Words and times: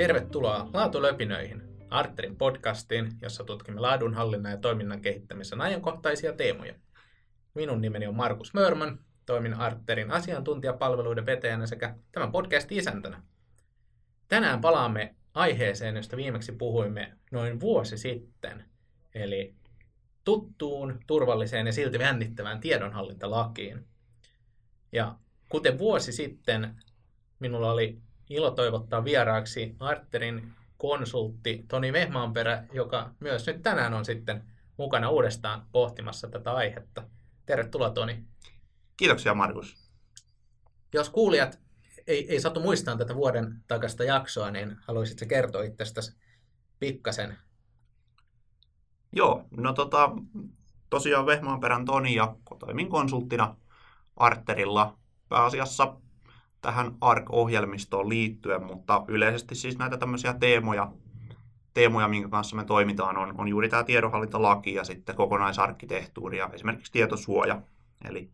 Tervetuloa 0.00 0.70
Laatulöpinöihin, 0.72 1.62
Arterin 1.90 2.36
podcastiin, 2.36 3.12
jossa 3.22 3.44
tutkimme 3.44 3.80
laadunhallinnan 3.80 4.52
ja 4.52 4.58
toiminnan 4.58 5.00
kehittämisen 5.00 5.60
ajankohtaisia 5.60 6.32
teemoja. 6.32 6.74
Minun 7.54 7.80
nimeni 7.80 8.06
on 8.06 8.16
Markus 8.16 8.54
Mörmän, 8.54 8.98
toimin 9.26 9.54
Arterin 9.54 10.10
asiantuntijapalveluiden 10.10 11.26
vetäjänä 11.26 11.66
sekä 11.66 11.94
tämän 12.12 12.32
podcastin 12.32 12.78
isäntänä. 12.78 13.22
Tänään 14.28 14.60
palaamme 14.60 15.14
aiheeseen, 15.34 15.96
josta 15.96 16.16
viimeksi 16.16 16.52
puhuimme 16.52 17.12
noin 17.30 17.60
vuosi 17.60 17.98
sitten, 17.98 18.64
eli 19.14 19.54
tuttuun, 20.24 21.00
turvalliseen 21.06 21.66
ja 21.66 21.72
silti 21.72 21.98
jännittävään 21.98 22.60
tiedonhallintalakiin. 22.60 23.86
Ja 24.92 25.16
kuten 25.48 25.78
vuosi 25.78 26.12
sitten, 26.12 26.76
minulla 27.38 27.72
oli 27.72 28.00
ilo 28.30 28.50
toivottaa 28.50 29.04
vieraaksi 29.04 29.76
Arterin 29.80 30.52
konsultti 30.78 31.64
Toni 31.68 31.92
Vehmaanperä, 31.92 32.64
joka 32.72 33.10
myös 33.20 33.46
nyt 33.46 33.62
tänään 33.62 33.94
on 33.94 34.04
sitten 34.04 34.44
mukana 34.76 35.10
uudestaan 35.10 35.66
pohtimassa 35.72 36.28
tätä 36.28 36.52
aihetta. 36.52 37.02
Tervetuloa 37.46 37.90
Toni. 37.90 38.24
Kiitoksia 38.96 39.34
Markus. 39.34 39.76
Jos 40.92 41.10
kuulijat 41.10 41.58
ei, 42.06 42.32
ei 42.32 42.40
satu 42.40 42.60
muistamaan 42.60 42.98
tätä 42.98 43.14
vuoden 43.14 43.64
takasta 43.68 44.04
jaksoa, 44.04 44.50
niin 44.50 44.76
haluaisitko 44.80 45.26
kertoa 45.28 45.62
itsestäsi 45.62 46.16
pikkasen? 46.78 47.38
Joo, 49.12 49.44
no 49.50 49.72
tota, 49.72 50.10
tosiaan 50.90 51.26
Vehmaanperän 51.26 51.84
Toni 51.84 52.14
ja 52.14 52.36
toimin 52.58 52.88
konsulttina 52.88 53.56
Arterilla 54.16 54.98
pääasiassa 55.28 55.96
tähän 56.60 56.94
ARC-ohjelmistoon 57.00 58.08
liittyen, 58.08 58.62
mutta 58.62 59.04
yleisesti 59.08 59.54
siis 59.54 59.78
näitä 59.78 59.96
tämmöisiä 59.96 60.34
teemoja, 60.34 60.92
teemoja 61.74 62.08
minkä 62.08 62.28
kanssa 62.28 62.56
me 62.56 62.64
toimitaan, 62.64 63.16
on, 63.16 63.40
on 63.40 63.48
juuri 63.48 63.68
tämä 63.68 63.84
tiedonhallintalaki 63.84 64.74
ja 64.74 64.84
sitten 64.84 65.16
kokonaisarkkitehtuuri 65.16 66.38
ja 66.38 66.50
esimerkiksi 66.52 66.92
tietosuoja. 66.92 67.62
Eli 68.08 68.30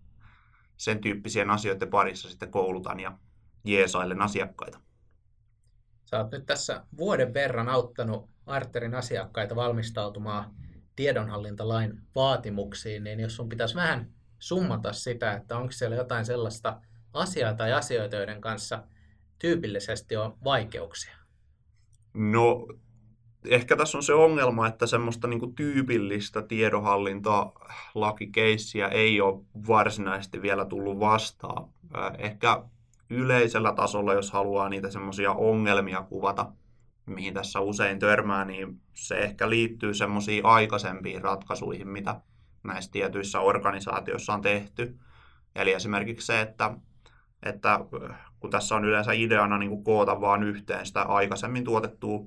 sen 0.77 0.98
tyyppisien 0.98 1.51
asioiden 1.51 1.89
parissa 1.89 2.28
sitten 2.28 2.51
koulutan 2.51 3.01
ja 3.01 3.19
jeesailen 3.64 4.23
asiakkaita. 4.23 4.81
Sä 6.05 6.19
oot 6.19 6.31
nyt 6.31 6.47
tässä 6.47 6.84
vuoden 6.97 7.34
verran 7.34 7.69
auttanut 7.69 8.31
Arterin 8.47 8.95
asiakkaita 8.95 9.56
valmistautumaan 9.56 10.55
tiedonhallintalain 10.97 12.01
vaatimuksiin, 12.14 13.05
niin 13.05 13.20
jos 13.20 13.36
sun 13.36 13.48
pitäisi 13.48 13.75
vähän 13.75 14.12
summata 14.39 14.92
sitä, 14.92 15.33
että 15.33 15.56
onko 15.56 15.73
siellä 15.73 15.97
jotain 15.97 16.25
sellaista 16.25 16.81
asiaa 17.17 17.55
tai 17.55 17.72
asioita, 17.72 18.17
joiden 18.17 18.41
kanssa 18.41 18.83
tyypillisesti 19.39 20.17
on 20.17 20.36
vaikeuksia? 20.45 21.17
No, 22.14 22.67
ehkä 23.48 23.77
tässä 23.77 23.98
on 23.98 24.03
se 24.03 24.14
ongelma, 24.14 24.67
että 24.67 24.86
semmoista 24.86 25.28
niin 25.28 25.55
tyypillistä 25.55 26.42
tiedonhallintalakikeissiä 26.42 28.89
ei 28.89 29.20
ole 29.20 29.45
varsinaisesti 29.69 30.42
vielä 30.42 30.64
tullut 30.64 31.00
vastaan. 31.00 31.69
Ehkä 32.19 32.62
yleisellä 33.11 33.73
tasolla, 33.73 34.14
jos 34.14 34.30
haluaa 34.30 34.69
niitä 34.69 34.91
semmoisia 34.91 35.33
ongelmia 35.33 36.03
kuvata, 36.03 36.53
mihin 37.06 37.34
tässä 37.34 37.61
usein 37.61 37.98
törmää, 37.98 38.45
niin 38.45 38.80
se 38.95 39.19
ehkä 39.19 39.51
liittyy 39.51 39.95
semmoisiin 39.95 40.47
aikaisempiin 40.47 41.23
ratkaisuihin, 41.23 41.89
mitä 41.89 42.20
näissä 42.64 42.91
tietyissä 42.91 43.41
organisaatioissa 43.41 44.34
on 44.34 44.42
tehty. 44.42 44.98
Eli 45.55 45.73
esimerkiksi 45.73 46.27
se, 46.27 46.41
että, 46.41 46.75
että 47.42 47.81
kun 48.41 48.51
tässä 48.51 48.77
on 48.77 48.84
yleensä 48.84 49.12
ideana 49.12 49.59
niin 49.59 49.70
kuin 49.70 49.84
koota 49.84 50.20
vaan 50.20 50.42
yhteen 50.42 50.87
sitä 50.87 51.03
aikaisemmin 51.03 51.65
tuotettua 51.65 52.27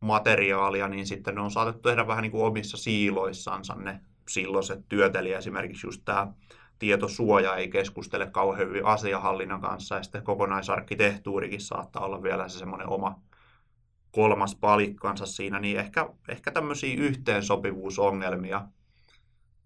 materiaalia, 0.00 0.88
niin 0.88 1.06
sitten 1.06 1.34
ne 1.34 1.40
on 1.40 1.50
saatettu 1.50 1.82
tehdä 1.82 2.06
vähän 2.06 2.22
niin 2.22 2.32
kuin 2.32 2.44
omissa 2.44 2.76
siiloissansa 2.76 3.74
ne 3.74 4.00
silloiset 4.28 4.88
työt, 4.88 5.16
eli 5.16 5.32
esimerkiksi 5.32 5.86
just 5.86 6.02
tämä 6.04 6.32
tietosuoja 6.78 7.56
ei 7.56 7.68
keskustele 7.68 8.26
kauhean 8.26 8.68
hyvin 8.68 8.86
asiahallinnan 8.86 9.60
kanssa, 9.60 9.94
ja 9.94 10.02
sitten 10.02 10.22
kokonaisarkkitehtuurikin 10.22 11.60
saattaa 11.60 12.04
olla 12.04 12.22
vielä 12.22 12.48
se 12.48 12.58
semmoinen 12.58 12.88
oma 12.88 13.20
kolmas 14.10 14.54
palikkansa 14.54 15.26
siinä, 15.26 15.60
niin 15.60 15.78
ehkä, 15.78 16.08
ehkä 16.28 16.50
tämmöisiä 16.50 17.00
yhteensopivuusongelmia, 17.00 18.62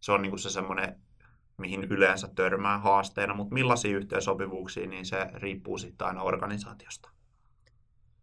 se 0.01 0.13
on 0.13 0.23
niin 0.23 0.39
se 0.39 0.51
semmoinen, 0.51 1.01
mihin 1.59 1.85
yleensä 1.85 2.29
törmää 2.35 2.79
haasteena, 2.79 3.35
mutta 3.35 3.55
millaisia 3.55 3.97
yhteensopivuuksia, 3.97 4.87
niin 4.87 5.07
se 5.07 5.27
riippuu 5.35 5.79
sitten 5.79 6.07
aina 6.07 6.23
organisaatiosta. 6.23 7.11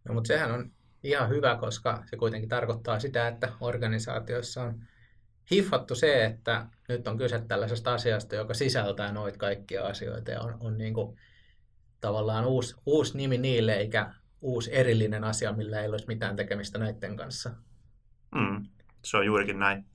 No, 0.08 0.14
mutta 0.14 0.28
sehän 0.28 0.52
on 0.52 0.70
ihan 1.02 1.28
hyvä, 1.28 1.56
koska 1.56 2.02
se 2.06 2.16
kuitenkin 2.16 2.48
tarkoittaa 2.48 3.00
sitä, 3.00 3.28
että 3.28 3.52
organisaatioissa 3.60 4.62
on 4.62 4.82
hiffattu 5.50 5.94
se, 5.94 6.24
että 6.24 6.66
nyt 6.88 7.08
on 7.08 7.18
kyse 7.18 7.44
tällaisesta 7.48 7.94
asiasta, 7.94 8.34
joka 8.34 8.54
sisältää 8.54 9.12
noita 9.12 9.38
kaikkia 9.38 9.86
asioita 9.86 10.30
ja 10.30 10.40
on, 10.40 10.56
on 10.60 10.78
niin 10.78 10.94
kuin 10.94 11.18
tavallaan 12.00 12.46
uusi, 12.46 12.74
uusi 12.86 13.16
nimi 13.16 13.38
niille 13.38 13.74
eikä 13.74 14.14
uusi 14.40 14.76
erillinen 14.76 15.24
asia, 15.24 15.52
millä 15.52 15.80
ei 15.80 15.88
olisi 15.88 16.06
mitään 16.06 16.36
tekemistä 16.36 16.78
näiden 16.78 17.16
kanssa. 17.16 17.50
Mm, 18.34 18.66
se 19.04 19.16
on 19.16 19.26
juurikin 19.26 19.58
näin. 19.58 19.91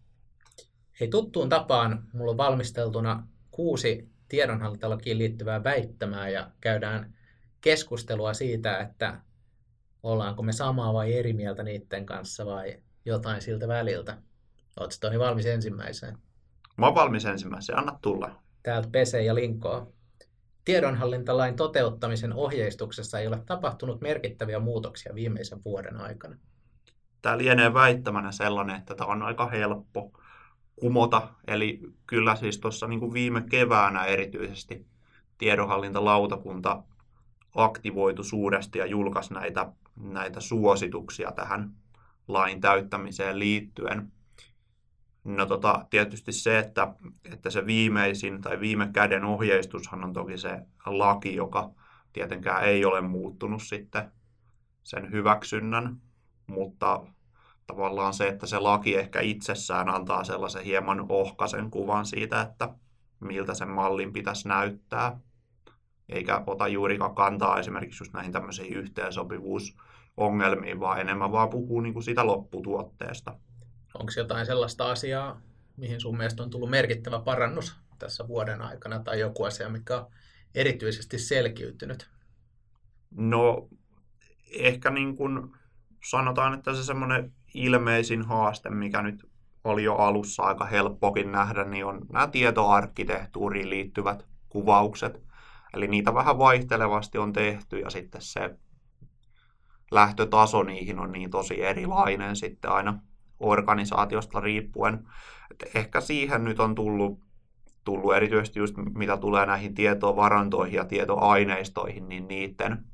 Hei, 1.00 1.08
tuttuun 1.08 1.50
tapaan 1.50 2.04
mulla 2.14 2.32
on 2.32 2.38
valmisteltuna 2.38 3.28
kuusi 3.52 4.10
tiedonhallintalakiin 4.30 5.18
liittyvää 5.18 5.64
väittämää 5.64 6.30
ja 6.30 6.52
käydään 6.62 7.14
keskustelua 7.62 8.34
siitä, 8.34 8.78
että 8.78 9.22
ollaanko 10.04 10.44
me 10.44 10.52
samaa 10.52 10.94
vai 10.94 11.14
eri 11.14 11.34
mieltä 11.34 11.64
niiden 11.64 12.06
kanssa 12.06 12.46
vai 12.46 12.80
jotain 13.06 13.42
siltä 13.42 13.68
väliltä. 13.68 14.18
Oletko 14.80 14.96
Toni 15.02 15.20
valmis 15.20 15.46
ensimmäiseen? 15.46 16.18
Mä 16.78 16.86
oon 16.86 16.96
valmis 16.96 17.26
ensimmäiseen, 17.26 17.80
anna 17.80 18.00
tulla. 18.02 18.44
Täältä 18.64 18.90
Pese 18.92 19.24
ja 19.24 19.36
Linkoa. 19.36 19.88
Tiedonhallintalain 20.66 21.56
toteuttamisen 21.56 22.34
ohjeistuksessa 22.34 23.20
ei 23.20 23.28
ole 23.28 23.44
tapahtunut 23.46 24.02
merkittäviä 24.02 24.60
muutoksia 24.60 25.16
viimeisen 25.16 25.64
vuoden 25.66 26.02
aikana. 26.02 26.38
Tämä 27.22 27.38
lienee 27.38 27.74
väittämänä 27.74 28.32
sellainen, 28.32 28.76
että 28.76 28.96
tämä 28.96 29.12
on 29.12 29.22
aika 29.24 29.50
helppo 29.50 30.12
kumota. 30.80 31.30
Eli 31.48 31.80
kyllä 32.08 32.36
siis 32.36 32.60
tuossa 32.60 32.88
niin 32.88 33.14
viime 33.14 33.42
keväänä 33.50 34.06
erityisesti 34.06 34.86
tiedonhallintalautakunta 35.38 36.84
aktivoitu 37.56 38.24
suuresti 38.24 38.80
ja 38.80 38.86
julkaisi 38.86 39.34
näitä, 39.34 39.72
näitä 39.96 40.40
suosituksia 40.40 41.32
tähän 41.32 41.72
lain 42.28 42.62
täyttämiseen 42.62 43.40
liittyen. 43.40 44.12
No 45.24 45.46
tota, 45.46 45.86
tietysti 45.90 46.32
se, 46.32 46.60
että, 46.60 46.94
että 47.34 47.50
se 47.50 47.66
viimeisin 47.66 48.42
tai 48.42 48.60
viime 48.60 48.90
käden 48.94 49.24
ohjeistushan 49.24 50.04
on 50.04 50.14
toki 50.14 50.38
se 50.38 50.60
laki, 50.86 51.36
joka 51.36 51.70
tietenkään 52.14 52.64
ei 52.64 52.86
ole 52.86 53.02
muuttunut 53.02 53.64
sitten 53.64 54.12
sen 54.84 55.12
hyväksynnän, 55.12 55.98
mutta 56.48 57.06
tavallaan 57.68 58.14
se, 58.14 58.28
että 58.28 58.48
se 58.48 58.60
laki 58.60 58.96
ehkä 58.96 59.22
itsessään 59.22 59.90
antaa 59.90 60.24
sellaisen 60.24 60.64
hieman 60.64 61.06
ohkaisen 61.10 61.72
kuvan 61.72 62.06
siitä, 62.06 62.42
että 62.42 62.70
miltä 63.20 63.54
sen 63.54 63.70
mallin 63.70 64.14
pitäisi 64.14 64.48
näyttää, 64.48 65.20
eikä 66.10 66.44
ota 66.48 66.68
juurikaan 66.68 67.16
kantaa 67.16 67.60
esimerkiksi 67.60 68.02
just 68.02 68.14
näihin 68.14 68.32
tämmöisiin 68.32 68.74
yhteensopivuusongelmiin, 68.74 70.80
vaan 70.80 71.02
enemmän 71.02 71.32
vaan 71.32 71.50
puhuu 71.50 71.82
niin 71.82 71.94
kuin 71.94 72.04
siitä 72.04 72.26
lopputuotteesta. 72.26 73.40
Onko 73.94 74.12
jotain 74.18 74.46
sellaista 74.46 74.92
asiaa, 74.92 75.42
mihin 75.78 76.02
sun 76.02 76.18
mielestä 76.18 76.44
on 76.44 76.50
tullut 76.50 76.70
merkittävä 76.70 77.20
parannus 77.20 77.76
tässä 78.00 78.28
vuoden 78.28 78.62
aikana, 78.62 79.00
tai 79.00 79.20
joku 79.20 79.44
asia, 79.44 79.70
mikä 79.70 79.98
on 79.98 80.08
erityisesti 80.56 81.20
selkiytynyt? 81.20 82.10
No, 83.12 83.70
ehkä 84.52 84.90
niin 84.90 85.16
kuin 85.16 85.52
sanotaan, 86.10 86.54
että 86.54 86.76
se 86.76 86.84
semmoinen 86.84 87.34
ilmeisin 87.54 88.22
haaste, 88.22 88.70
mikä 88.70 89.02
nyt 89.02 89.26
oli 89.64 89.84
jo 89.84 89.96
alussa 89.96 90.44
aika 90.44 90.66
helppokin 90.66 91.32
nähdä, 91.32 91.64
niin 91.64 91.86
on 91.86 92.02
nämä 92.12 92.28
tietoarkkitehtuuriin 92.28 93.70
liittyvät 93.70 94.26
kuvaukset. 94.50 95.24
Eli 95.74 95.88
niitä 95.88 96.14
vähän 96.14 96.38
vaihtelevasti 96.38 97.18
on 97.18 97.34
tehty 97.34 97.80
ja 97.80 97.90
sitten 97.90 98.22
se 98.22 98.58
lähtötaso 99.92 100.64
niihin 100.64 101.00
on 101.00 101.12
niin 101.12 101.30
tosi 101.30 101.64
erilainen 101.64 102.36
sitten 102.36 102.72
aina 102.72 103.00
organisaatiosta 103.40 104.40
riippuen. 104.40 105.08
Et 105.52 105.76
ehkä 105.76 106.02
siihen 106.02 106.44
nyt 106.44 106.60
on 106.60 106.76
tullut, 106.76 107.20
tullut 107.84 108.16
erityisesti 108.16 108.60
just 108.60 108.76
mitä 108.96 109.18
tulee 109.18 109.46
näihin 109.46 109.74
tietovarantoihin 109.74 110.78
ja 110.78 110.86
tietoaineistoihin, 110.86 112.10
niin 112.10 112.28
niiden, 112.28 112.86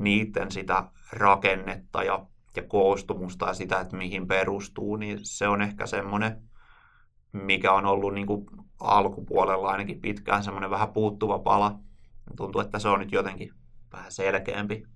niiden 0.00 0.50
sitä 0.50 0.84
rakennetta 1.12 2.02
ja, 2.02 2.26
ja 2.56 2.62
koostumusta 2.62 3.46
ja 3.46 3.54
sitä, 3.54 3.80
että 3.80 3.96
mihin 3.96 4.26
perustuu, 4.26 4.96
niin 4.96 5.18
se 5.22 5.48
on 5.48 5.62
ehkä 5.62 5.86
semmoinen, 5.86 6.42
mikä 7.32 7.72
on 7.72 7.86
ollut 7.86 8.14
niin 8.14 8.26
kuin 8.26 8.46
alkupuolella 8.80 9.68
ainakin 9.70 10.00
pitkään 10.00 10.44
semmoinen 10.44 10.70
vähän 10.70 10.92
puuttuva 10.92 11.38
pala. 11.38 11.78
Tuntuu, 12.36 12.60
että 12.60 12.78
se 12.78 12.88
on 12.88 13.00
nyt 13.00 13.12
jotenkin 13.12 13.54
vähän 13.92 14.12
selkeämpi. 14.12 14.86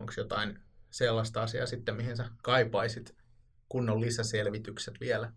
Onko 0.00 0.12
jotain 0.16 0.58
sellaista 0.90 1.42
asiaa 1.42 1.66
sitten, 1.66 1.96
mihin 1.96 2.16
sä 2.16 2.30
kaipaisit 2.42 3.16
kunnon 3.68 4.00
lisäselvitykset 4.00 4.94
vielä? 5.00 5.32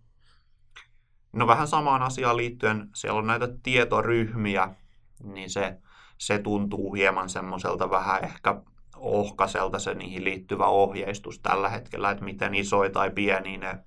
No 1.33 1.47
vähän 1.47 1.67
samaan 1.67 2.01
asiaan 2.01 2.37
liittyen, 2.37 2.89
siellä 2.95 3.19
on 3.19 3.27
näitä 3.27 3.47
tietoryhmiä, 3.63 4.75
niin 5.23 5.49
se, 5.49 5.81
se 6.17 6.39
tuntuu 6.39 6.93
hieman 6.93 7.29
semmoiselta 7.29 7.89
vähän 7.89 8.23
ehkä 8.23 8.61
ohkaselta 9.01 9.79
se 9.79 9.93
niihin 9.93 10.23
liittyvä 10.23 10.65
ohjeistus 10.65 11.39
tällä 11.39 11.69
hetkellä, 11.69 12.11
että 12.11 12.23
miten 12.23 12.55
isoja 12.55 12.89
tai 12.89 13.11
pieniä 13.11 13.57
ne 13.57 13.79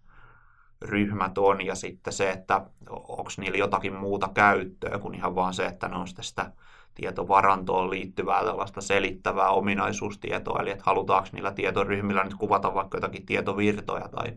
ryhmät 0.83 1.39
on 1.39 1.67
ja 1.67 1.75
sitten 1.75 2.13
se, 2.13 2.31
että 2.31 2.67
onko 2.89 3.31
niillä 3.37 3.59
jotakin 3.59 3.95
muuta 3.95 4.29
käyttöä 4.35 4.99
kuin 4.99 5.15
ihan 5.15 5.35
vaan 5.35 5.55
se, 5.55 5.67
että 5.67 5.89
ne 5.89 5.97
on 5.97 6.09
sitä 6.09 6.53
tietovarantoon 6.95 7.91
liittyvää 7.91 8.45
tällaista 8.45 8.81
selittävää 8.81 9.49
ominaisuustietoa, 9.49 10.61
eli 10.61 10.71
että 10.71 10.85
halutaanko 10.87 11.29
niillä 11.33 11.53
tietoryhmillä 11.53 12.25
nyt 12.25 12.35
kuvata 12.35 12.75
vaikka 12.75 12.97
jotakin 12.97 13.27
tietovirtoja 13.27 14.09
tai, 14.09 14.33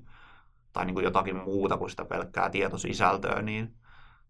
tai 0.73 0.85
niin 0.85 0.93
kuin 0.93 1.03
jotakin 1.03 1.35
muuta 1.35 1.77
kuin 1.77 1.89
sitä 1.89 2.05
pelkkää 2.05 2.49
tietosisältöä, 2.49 3.41
niin 3.41 3.73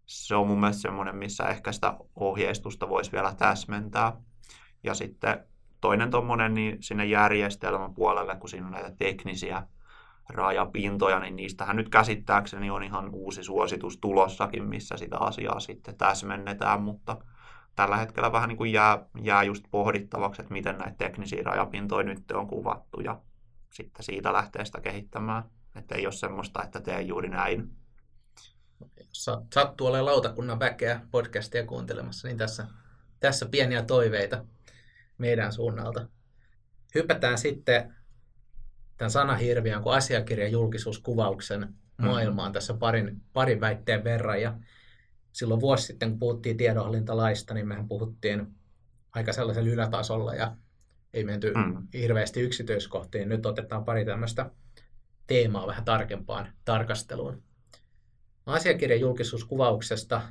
se 0.06 0.34
on 0.34 0.46
mun 0.46 0.60
mielestä 0.60 0.82
semmoinen, 0.82 1.16
missä 1.16 1.44
ehkä 1.44 1.72
sitä 1.72 1.94
ohjeistusta 2.16 2.88
voisi 2.88 3.12
vielä 3.12 3.34
täsmentää. 3.34 4.12
Ja 4.82 4.94
sitten 4.94 5.44
toinen 5.80 6.10
tuommoinen 6.10 6.54
niin 6.54 6.76
sinne 6.80 7.04
järjestelmän 7.04 7.94
puolelle, 7.94 8.36
kun 8.36 8.48
siinä 8.48 8.66
on 8.66 8.72
näitä 8.72 8.90
teknisiä 8.98 9.62
rajapintoja, 10.28 11.20
niin 11.20 11.36
niistähän 11.36 11.76
nyt 11.76 11.88
käsittääkseni 11.88 12.70
on 12.70 12.82
ihan 12.82 13.10
uusi 13.12 13.42
suositus 13.42 13.98
tulossakin, 13.98 14.64
missä 14.64 14.96
sitä 14.96 15.18
asiaa 15.18 15.60
sitten 15.60 15.96
täsmennetään, 15.96 16.82
mutta 16.82 17.16
tällä 17.76 17.96
hetkellä 17.96 18.32
vähän 18.32 18.48
niin 18.48 18.56
kuin 18.56 18.72
jää, 18.72 19.06
jää 19.22 19.42
just 19.42 19.64
pohdittavaksi, 19.70 20.42
että 20.42 20.52
miten 20.52 20.78
näitä 20.78 20.94
teknisiä 20.98 21.42
rajapintoja 21.42 22.06
nyt 22.06 22.30
on 22.30 22.46
kuvattu 22.46 23.00
ja 23.00 23.20
sitten 23.70 24.02
siitä 24.04 24.32
lähtee 24.32 24.64
sitä 24.64 24.80
kehittämään. 24.80 25.42
Että 25.76 25.94
ei 25.94 26.06
ole 26.06 26.12
semmoista, 26.12 26.62
että 26.62 26.80
tee 26.80 27.00
juuri 27.00 27.28
näin. 27.28 27.70
Sattuu 29.54 29.86
olemaan 29.86 30.06
lautakunnan 30.06 30.60
väkeä 30.60 31.00
podcastia 31.10 31.66
kuuntelemassa, 31.66 32.28
niin 32.28 32.38
tässä, 32.38 32.66
tässä 33.20 33.46
pieniä 33.46 33.82
toiveita 33.82 34.44
meidän 35.18 35.52
suunnalta. 35.52 36.08
Hypätään 36.94 37.38
sitten 37.38 37.94
tämän 38.96 39.10
sanahirviön 39.10 39.82
kuin 39.82 39.96
asiakirjan 39.96 40.52
julkisuuskuvauksen 40.52 41.60
mm. 41.60 42.04
maailmaan 42.04 42.52
tässä 42.52 42.74
parin, 42.74 43.22
parin 43.32 43.60
väitteen 43.60 44.04
verran. 44.04 44.42
Ja 44.42 44.58
silloin 45.32 45.60
vuosi 45.60 45.86
sitten, 45.86 46.10
kun 46.10 46.18
puhuttiin 46.18 46.56
tiedonhallintalaista, 46.56 47.54
niin 47.54 47.68
mehän 47.68 47.88
puhuttiin 47.88 48.46
aika 49.12 49.32
sellaisella 49.32 49.70
ylätasolla 49.70 50.34
ja 50.34 50.56
ei 51.14 51.24
menty 51.24 51.52
mm. 51.54 51.86
hirveästi 51.94 52.40
yksityiskohtiin. 52.40 53.28
Nyt 53.28 53.46
otetaan 53.46 53.84
pari 53.84 54.04
tämmöistä 54.04 54.50
teemaa 55.26 55.66
vähän 55.66 55.84
tarkempaan 55.84 56.52
tarkasteluun. 56.64 57.42
Asiakirjan 58.46 59.00
julkisuuskuvauksesta 59.00 60.22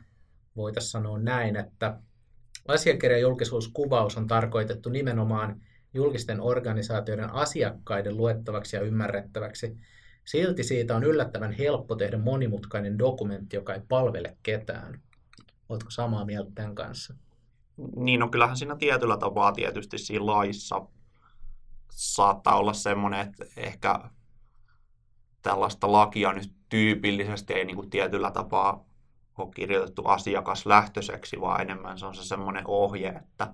voitaisiin 0.56 0.92
sanoa 0.92 1.20
näin, 1.20 1.56
että 1.56 2.00
asiakirjan 2.68 3.22
julkisuuskuvaus 3.22 4.18
on 4.18 4.28
tarkoitettu 4.28 4.90
nimenomaan 4.90 5.62
julkisten 5.94 6.42
organisaatioiden 6.42 7.34
asiakkaiden 7.34 8.18
luettavaksi 8.18 8.76
ja 8.76 8.82
ymmärrettäväksi. 8.82 9.78
Silti 10.26 10.64
siitä 10.64 10.96
on 10.96 11.04
yllättävän 11.04 11.52
helppo 11.52 11.96
tehdä 11.96 12.18
monimutkainen 12.18 13.00
dokumentti, 13.00 13.56
joka 13.56 13.74
ei 13.74 13.82
palvele 13.88 14.38
ketään. 14.44 15.02
Oletko 15.70 15.92
samaa 15.92 16.26
mieltä 16.26 16.52
tämän 16.56 16.76
kanssa? 16.76 17.14
Niin, 17.96 18.20
no 18.20 18.30
kyllähän 18.30 18.58
siinä 18.58 18.76
tietyllä 18.76 19.18
tapaa 19.18 19.52
tietysti 19.52 19.98
siinä 19.98 20.26
laissa 20.26 20.88
saattaa 21.92 22.58
olla 22.58 22.74
semmoinen, 22.74 23.20
että 23.20 23.46
ehkä 23.58 24.00
tällaista 25.42 25.92
lakia 25.92 26.34
nyt 26.34 26.52
tyypillisesti 26.70 27.54
ei 27.54 27.66
niin 27.66 27.76
kuin 27.76 27.90
tietyllä 27.90 28.32
tapaa 28.32 28.87
ole 29.38 29.50
kirjoitettu 29.56 30.06
asiakaslähtöiseksi, 30.06 31.42
vaan 31.42 31.62
enemmän 31.62 32.00
se 32.00 32.06
on 32.06 32.16
se 32.16 32.24
semmoinen 32.24 32.64
ohje, 32.68 33.10
että 33.10 33.54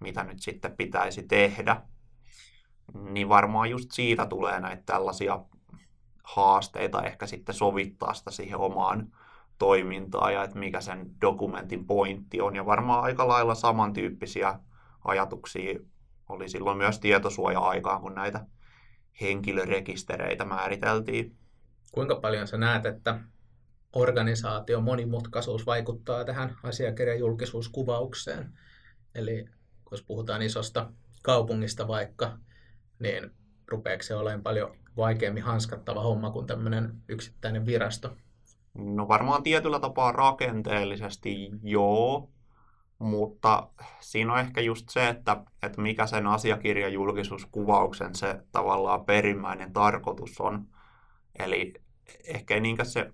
mitä 0.00 0.24
nyt 0.24 0.40
sitten 0.40 0.76
pitäisi 0.76 1.22
tehdä. 1.22 1.82
Niin 2.94 3.28
varmaan 3.28 3.70
just 3.70 3.90
siitä 3.90 4.26
tulee 4.26 4.60
näitä 4.60 4.82
tällaisia 4.86 5.40
haasteita 6.24 7.02
ehkä 7.02 7.26
sitten 7.26 7.54
sovittaa 7.54 8.14
sitä 8.14 8.30
siihen 8.30 8.58
omaan 8.58 9.12
toimintaan 9.58 10.34
ja 10.34 10.44
että 10.44 10.58
mikä 10.58 10.80
sen 10.80 11.10
dokumentin 11.20 11.86
pointti 11.86 12.40
on. 12.40 12.56
Ja 12.56 12.66
varmaan 12.66 13.04
aika 13.04 13.28
lailla 13.28 13.54
samantyyppisiä 13.54 14.58
ajatuksia 15.04 15.78
oli 16.28 16.48
silloin 16.48 16.78
myös 16.78 17.00
tietosuoja-aikaan, 17.00 18.00
kun 18.00 18.14
näitä 18.14 18.46
henkilörekistereitä 19.20 20.44
määriteltiin. 20.44 21.36
Kuinka 21.92 22.16
paljon 22.16 22.46
sä 22.46 22.56
näet, 22.56 22.86
että 22.86 23.20
organisaation 23.92 24.82
monimutkaisuus 24.82 25.66
vaikuttaa 25.66 26.24
tähän 26.24 26.56
asiakirjan 26.62 27.18
julkisuuskuvaukseen? 27.18 28.58
Eli 29.14 29.44
jos 29.90 30.02
puhutaan 30.02 30.42
isosta 30.42 30.92
kaupungista 31.22 31.88
vaikka, 31.88 32.38
niin 32.98 33.30
rupeeko 33.68 34.02
se 34.02 34.14
olemaan 34.14 34.42
paljon 34.42 34.76
vaikeammin 34.96 35.42
hanskattava 35.42 36.02
homma 36.02 36.30
kuin 36.30 36.46
tämmöinen 36.46 36.92
yksittäinen 37.08 37.66
virasto? 37.66 38.16
No 38.74 39.08
varmaan 39.08 39.42
tietyllä 39.42 39.80
tapaa 39.80 40.12
rakenteellisesti 40.12 41.50
joo, 41.62 42.30
mutta 42.98 43.68
siinä 44.00 44.32
on 44.32 44.38
ehkä 44.38 44.60
just 44.60 44.88
se, 44.88 45.08
että, 45.08 45.44
että 45.62 45.80
mikä 45.80 46.06
sen 46.06 46.26
asiakirjan 46.26 46.92
julkisuuskuvauksen 46.92 48.14
se 48.14 48.40
tavallaan 48.52 49.04
perimmäinen 49.04 49.72
tarkoitus 49.72 50.40
on. 50.40 50.66
Eli 51.38 51.74
ehkä 52.26 52.54
ei 52.54 52.60
niinkään 52.60 52.88
se 52.88 53.12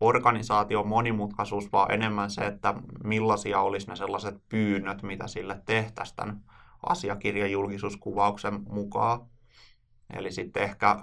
organisaation 0.00 0.88
monimutkaisuus, 0.88 1.72
vaan 1.72 1.92
enemmän 1.92 2.30
se, 2.30 2.46
että 2.46 2.74
millaisia 3.04 3.60
olisi 3.60 3.86
ne 3.86 3.96
sellaiset 3.96 4.48
pyynnöt, 4.48 5.02
mitä 5.02 5.26
sille 5.26 5.62
tehtäisiin 5.66 6.16
tämän 6.16 6.40
asiakirjan 6.86 7.50
julkisuuskuvauksen 7.50 8.62
mukaan. 8.68 9.20
Eli 10.16 10.32
sitten 10.32 10.62
ehkä, 10.62 10.96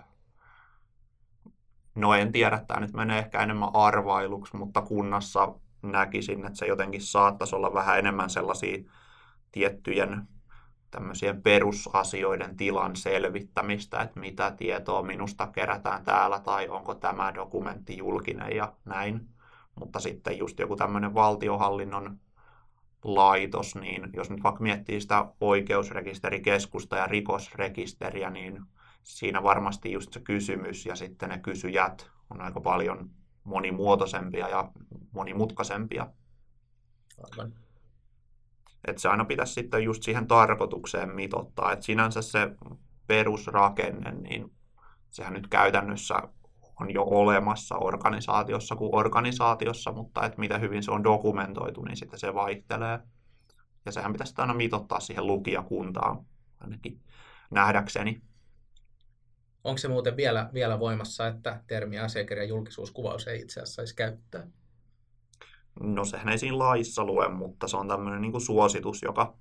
no 1.96 2.14
en 2.14 2.32
tiedä, 2.32 2.64
tämä 2.68 2.80
nyt 2.80 2.94
menee 2.94 3.20
ehkä 3.20 3.40
enemmän 3.40 3.70
arvailuksi, 3.74 4.58
mutta 4.58 4.82
kunnassa 4.82 5.54
näkisin, 5.82 6.46
että 6.46 6.58
se 6.58 6.66
jotenkin 6.66 7.02
saattaisi 7.02 7.56
olla 7.56 7.74
vähän 7.74 8.00
enemmän 8.00 8.30
sellaisia 8.30 8.78
tiettyjen 9.52 10.28
tämmöisien 10.92 11.42
perusasioiden 11.42 12.58
tilan 12.58 12.96
selvittämistä, 12.96 14.02
että 14.02 14.20
mitä 14.20 14.52
tietoa 14.52 15.02
minusta 15.02 15.48
kerätään 15.48 16.04
täällä 16.04 16.40
tai 16.40 16.70
onko 16.70 16.96
tämä 16.96 17.34
dokumentti 17.36 17.98
julkinen 17.98 18.56
ja 18.56 18.74
näin. 18.86 19.30
Mutta 19.76 20.00
sitten 20.00 20.38
just 20.38 20.60
joku 20.60 20.76
tämmöinen 20.76 21.14
valtiohallinnon 21.14 22.20
laitos, 23.04 23.76
niin 23.76 24.10
jos 24.14 24.30
nyt 24.30 24.44
vaikka 24.44 24.64
miettii 24.64 25.02
sitä 25.02 25.26
oikeusrekisterikeskusta 25.42 26.98
ja 26.98 27.08
rikosrekisteriä, 27.08 28.30
niin 28.30 28.62
siinä 29.04 29.44
varmasti 29.44 29.92
just 29.92 30.14
se 30.14 30.20
kysymys 30.20 30.86
ja 30.86 30.96
sitten 30.96 31.30
ne 31.30 31.40
kysyjät 31.40 32.10
on 32.30 32.42
aika 32.42 32.62
paljon 32.62 33.10
monimuotoisempia 33.44 34.50
ja 34.50 34.72
monimutkaisempia. 35.12 36.08
Aivan. 37.24 37.67
Että 38.88 39.02
se 39.02 39.10
aina 39.10 39.26
pitäisi 39.26 39.54
sitten 39.54 39.84
just 39.84 40.04
siihen 40.04 40.28
tarkoitukseen 40.28 41.16
mitottaa. 41.16 41.72
Että 41.72 41.86
sinänsä 41.86 42.22
se 42.22 42.50
perusrakenne, 43.08 44.12
niin 44.12 44.52
sehän 45.10 45.34
nyt 45.34 45.48
käytännössä 45.48 46.16
on 46.80 46.94
jo 46.94 47.04
olemassa 47.04 47.76
organisaatiossa 47.78 48.76
kuin 48.76 48.96
organisaatiossa, 48.96 49.92
mutta 49.92 50.26
että 50.26 50.40
mitä 50.40 50.58
hyvin 50.58 50.84
se 50.84 50.92
on 50.92 51.04
dokumentoitu, 51.04 51.84
niin 51.84 51.98
sitten 51.98 52.20
se 52.20 52.34
vaihtelee. 52.34 53.00
Ja 53.86 53.92
sehän 53.92 54.12
pitäisi 54.12 54.34
aina 54.38 54.54
mitottaa 54.54 55.00
siihen 55.00 55.28
lukijakuntaan, 55.28 56.26
ainakin 56.60 57.02
nähdäkseni. 57.52 58.22
Onko 59.64 59.78
se 59.78 59.88
muuten 59.88 60.18
vielä, 60.18 60.50
vielä 60.54 60.80
voimassa, 60.80 61.28
että 61.28 61.62
termi 61.68 62.00
asiakirjan 62.00 62.50
julkisuuskuvaus 62.50 63.28
ei 63.28 63.42
itse 63.42 63.60
asiassa 63.60 63.76
saisi 63.76 63.96
käyttää? 63.96 64.48
No 65.80 66.06
sehän 66.06 66.30
ei 66.30 66.38
siinä 66.38 66.58
laissa 66.58 67.06
lue, 67.06 67.28
mutta 67.28 67.68
se 67.68 67.78
on 67.78 67.88
tämmöinen 67.88 68.22
niin 68.22 68.42
suositus, 68.42 69.02
joka 69.02 69.38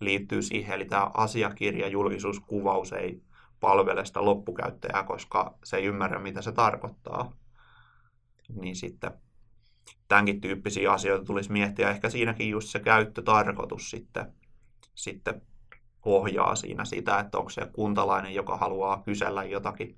liittyy 0.00 0.42
siihen, 0.42 0.74
eli 0.74 0.84
tämä 0.84 1.10
asiakirja, 1.14 1.88
julkisuuskuvaus 1.88 2.92
ei 2.92 3.22
palvele 3.60 4.04
sitä 4.04 4.24
loppukäyttäjää, 4.24 5.02
koska 5.02 5.58
se 5.64 5.76
ei 5.76 5.84
ymmärrä, 5.84 6.18
mitä 6.18 6.42
se 6.42 6.52
tarkoittaa. 6.52 7.32
Niin 8.60 8.76
sitten 8.76 9.10
tämänkin 10.08 10.40
tyyppisiä 10.40 10.92
asioita 10.92 11.24
tulisi 11.24 11.52
miettiä. 11.52 11.90
Ehkä 11.90 12.10
siinäkin 12.10 12.50
just 12.50 12.68
se 12.68 12.80
käyttötarkoitus 12.80 13.90
sitten, 13.90 14.32
sitten 14.94 15.42
ohjaa 16.04 16.54
siinä 16.54 16.84
sitä, 16.84 17.18
että 17.18 17.38
onko 17.38 17.50
se 17.50 17.68
kuntalainen, 17.72 18.34
joka 18.34 18.56
haluaa 18.56 19.02
kysellä 19.02 19.44
jotakin 19.44 19.96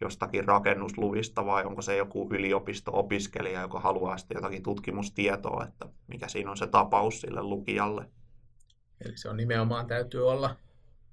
jostakin 0.00 0.44
rakennusluvista 0.44 1.46
vai 1.46 1.64
onko 1.64 1.82
se 1.82 1.96
joku 1.96 2.28
yliopisto-opiskelija, 2.32 3.60
joka 3.60 3.80
haluaa 3.80 4.18
sitten 4.18 4.36
jotakin 4.36 4.62
tutkimustietoa, 4.62 5.64
että 5.64 5.86
mikä 6.06 6.28
siinä 6.28 6.50
on 6.50 6.56
se 6.56 6.66
tapaus 6.66 7.20
sille 7.20 7.42
lukijalle. 7.42 8.10
Eli 9.04 9.16
se 9.16 9.28
on 9.28 9.36
nimenomaan 9.36 9.86
täytyy 9.86 10.28
olla 10.28 10.56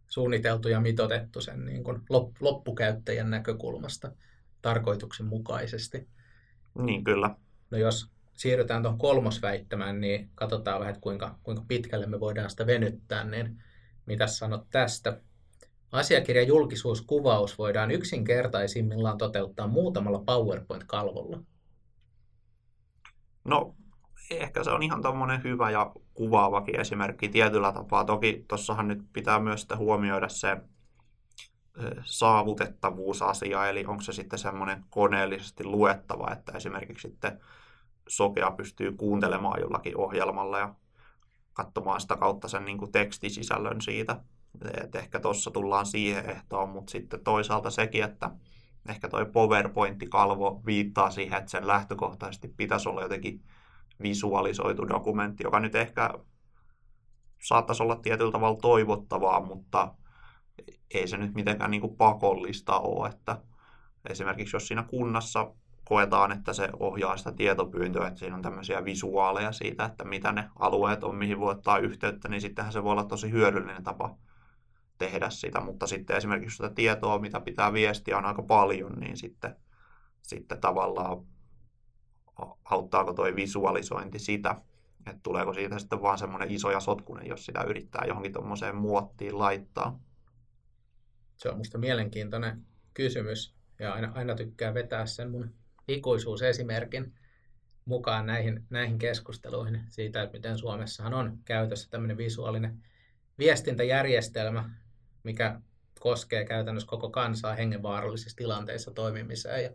suunniteltu 0.08 0.70
ja 0.70 0.80
mitotettu 0.80 1.42
sen 1.42 1.66
niin 1.66 1.84
kuin 1.84 2.02
loppukäyttäjän 2.40 3.30
näkökulmasta 3.30 4.12
tarkoituksenmukaisesti. 4.62 6.08
Niin, 6.80 7.04
kyllä. 7.04 7.36
No 7.72 7.78
jos 7.78 8.12
siirrytään 8.34 8.82
tuohon 8.82 9.00
kolmosväittämään, 9.00 10.02
niin 10.02 10.30
katsotaan 10.36 10.80
vähän, 10.80 11.02
kuinka, 11.02 11.36
kuinka 11.44 11.64
pitkälle 11.68 12.06
me 12.06 12.20
voidaan 12.20 12.50
sitä 12.50 12.68
venyttää, 12.68 13.24
niin 13.24 13.64
mitä 14.06 14.28
sanot 14.28 14.68
tästä? 14.70 15.22
Asiakirjan 15.96 16.48
julkisuuskuvaus 16.48 17.58
voidaan 17.58 17.92
yksinkertaisimmillaan 17.92 19.18
toteuttaa 19.18 19.68
muutamalla 19.68 20.20
PowerPoint-kalvolla. 20.26 21.40
No, 23.44 23.76
ehkä 24.32 24.64
se 24.64 24.72
on 24.72 24.84
ihan 24.84 25.02
tuommoinen 25.02 25.44
hyvä 25.44 25.72
ja 25.72 25.92
kuvaavakin 26.14 26.80
esimerkki 26.80 27.30
tietyllä 27.30 27.72
tapaa. 27.72 28.06
Toki 28.06 28.46
tuossahan 28.48 28.88
nyt 28.88 29.00
pitää 29.14 29.40
myös 29.40 29.68
huomioida 29.78 30.30
se 30.30 30.58
saavutettavuusasia, 32.04 33.68
eli 33.68 33.86
onko 33.86 34.02
se 34.02 34.14
sitten 34.14 34.40
semmoinen 34.40 34.86
koneellisesti 34.90 35.64
luettava, 35.64 36.32
että 36.32 36.52
esimerkiksi 36.52 37.08
sitten 37.08 37.40
sokea 38.08 38.52
pystyy 38.52 38.92
kuuntelemaan 38.92 39.62
jollakin 39.62 39.98
ohjelmalla 39.98 40.60
ja 40.60 40.76
katsomaan 41.54 42.02
sitä 42.02 42.18
kautta 42.18 42.48
sen 42.48 42.66
niin 42.66 42.78
kuin 42.78 42.92
tekstisisällön 42.92 43.82
siitä. 43.82 44.22
Et 44.84 44.96
ehkä 44.96 45.20
tuossa 45.20 45.52
tullaan 45.52 45.86
siihen 45.86 46.30
ehtoon, 46.30 46.70
mutta 46.70 46.92
sitten 46.92 47.24
toisaalta 47.24 47.70
sekin, 47.70 48.04
että 48.04 48.32
ehkä 48.90 49.10
toi 49.10 49.26
PowerPoint-kalvo 49.26 50.62
viittaa 50.66 51.12
siihen, 51.12 51.38
että 51.38 51.52
sen 51.52 51.68
lähtökohtaisesti 51.68 52.48
pitäisi 52.48 52.90
olla 52.90 53.02
jotenkin 53.02 53.42
visualisoitu 54.02 54.90
dokumentti, 54.90 55.44
joka 55.44 55.60
nyt 55.60 55.76
ehkä 55.76 56.10
saattaisi 57.42 57.84
olla 57.84 57.96
tietyllä 57.96 58.32
tavalla 58.32 58.60
toivottavaa, 58.62 59.42
mutta 59.42 59.94
ei 60.94 61.08
se 61.08 61.18
nyt 61.18 61.34
mitenkään 61.34 61.72
niin 61.72 61.82
kuin 61.82 61.96
pakollista 61.96 62.80
ole. 62.80 63.10
Että 63.10 63.42
esimerkiksi 64.10 64.56
jos 64.56 64.68
siinä 64.68 64.84
kunnassa 64.84 65.52
koetaan, 65.86 66.32
että 66.32 66.54
se 66.54 66.70
ohjaa 66.80 67.18
sitä 67.18 67.32
tietopyyntöä, 67.32 68.08
että 68.08 68.20
siinä 68.20 68.36
on 68.36 68.42
tämmöisiä 68.42 68.86
visuaaleja 68.86 69.52
siitä, 69.52 69.86
että 69.86 70.04
mitä 70.04 70.32
ne 70.32 70.50
alueet 70.60 71.04
on, 71.04 71.16
mihin 71.16 71.40
voi 71.40 71.52
ottaa 71.52 71.78
yhteyttä, 71.78 72.30
niin 72.30 72.42
sittenhän 72.42 72.74
se 72.74 72.84
voi 72.84 72.92
olla 72.92 73.04
tosi 73.04 73.32
hyödyllinen 73.32 73.84
tapa 73.84 74.18
tehdä 74.98 75.30
sitä, 75.30 75.62
mutta 75.62 75.88
sitten 75.88 76.18
esimerkiksi 76.18 76.56
sitä 76.56 76.70
tietoa, 76.70 77.20
mitä 77.20 77.40
pitää 77.40 77.74
viestiä, 77.74 78.18
on 78.18 78.26
aika 78.26 78.44
paljon, 78.44 78.94
niin 79.00 79.18
sitten, 79.18 79.56
sitten 80.22 80.62
tavallaan 80.62 81.26
auttaako 82.66 83.14
tuo 83.14 83.26
visualisointi 83.36 84.20
sitä, 84.20 84.62
että 85.06 85.20
tuleeko 85.24 85.54
siitä 85.54 85.80
sitten 85.80 86.02
vaan 86.02 86.18
semmoinen 86.18 86.52
iso 86.52 86.72
ja 86.72 86.80
sotkunen, 86.80 87.28
jos 87.28 87.46
sitä 87.46 87.64
yrittää 87.64 88.06
johonkin 88.08 88.34
tuommoiseen 88.34 88.76
muottiin 88.76 89.40
laittaa. 89.40 90.00
Se 91.38 91.50
on 91.50 91.58
musta 91.58 91.78
mielenkiintoinen 91.78 92.66
kysymys 92.94 93.56
ja 93.80 93.94
aina, 93.94 94.12
aina 94.16 94.36
tykkää 94.36 94.74
vetää 94.74 95.06
sen 95.06 95.32
mun 95.32 95.54
ikuisuusesimerkin 95.88 97.14
mukaan 97.86 98.26
näihin, 98.26 98.66
näihin 98.70 98.98
keskusteluihin 98.98 99.82
siitä, 99.90 100.24
että 100.24 100.38
miten 100.38 100.58
Suomessahan 100.58 101.14
on 101.14 101.38
käytössä 101.46 101.90
tämmöinen 101.90 102.18
visuaalinen 102.18 102.84
viestintäjärjestelmä, 103.40 104.70
mikä 105.26 105.62
koskee 106.00 106.46
käytännössä 106.46 106.88
koko 106.88 107.10
kansaa 107.10 107.56
hengenvaarallisissa 107.56 108.38
tilanteissa 108.38 108.92
toimimiseen. 108.92 109.64
Ja 109.64 109.70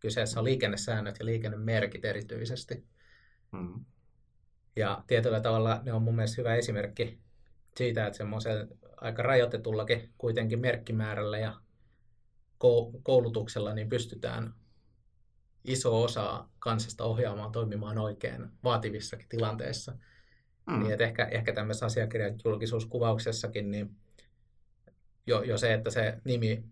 kyseessä 0.00 0.40
on 0.40 0.44
liikennesäännöt 0.44 1.16
ja 1.18 1.24
liikennemerkit 1.24 2.04
erityisesti. 2.04 2.84
Mm. 3.52 3.84
Ja 4.76 5.04
tietyllä 5.06 5.40
tavalla 5.40 5.80
ne 5.84 5.92
on 5.92 6.02
mun 6.02 6.16
mielestä 6.16 6.42
hyvä 6.42 6.54
esimerkki 6.54 7.20
siitä, 7.76 8.06
että 8.06 8.16
semmoisen 8.16 8.68
aika 8.96 9.22
rajoitetullakin 9.22 10.12
kuitenkin 10.18 10.60
merkkimäärällä 10.60 11.38
ja 11.38 11.54
koulutuksella 13.02 13.74
niin 13.74 13.88
pystytään 13.88 14.54
iso 15.64 16.02
osa 16.02 16.48
kansasta 16.58 17.04
ohjaamaan 17.04 17.52
toimimaan 17.52 17.98
oikein 17.98 18.48
vaativissakin 18.64 19.28
tilanteissa. 19.28 19.96
Mm. 20.66 20.78
Niin 20.78 20.92
että 20.92 21.04
ehkä, 21.04 21.24
ehkä 21.24 21.52
tämmöisessä 21.52 21.86
asiakirjan 21.86 22.34
julkisuuskuvauksessakin 22.44 23.70
niin 23.70 23.96
jo, 25.26 25.42
jo 25.42 25.58
se, 25.58 25.74
että 25.74 25.90
se 25.90 26.18
nimi 26.24 26.64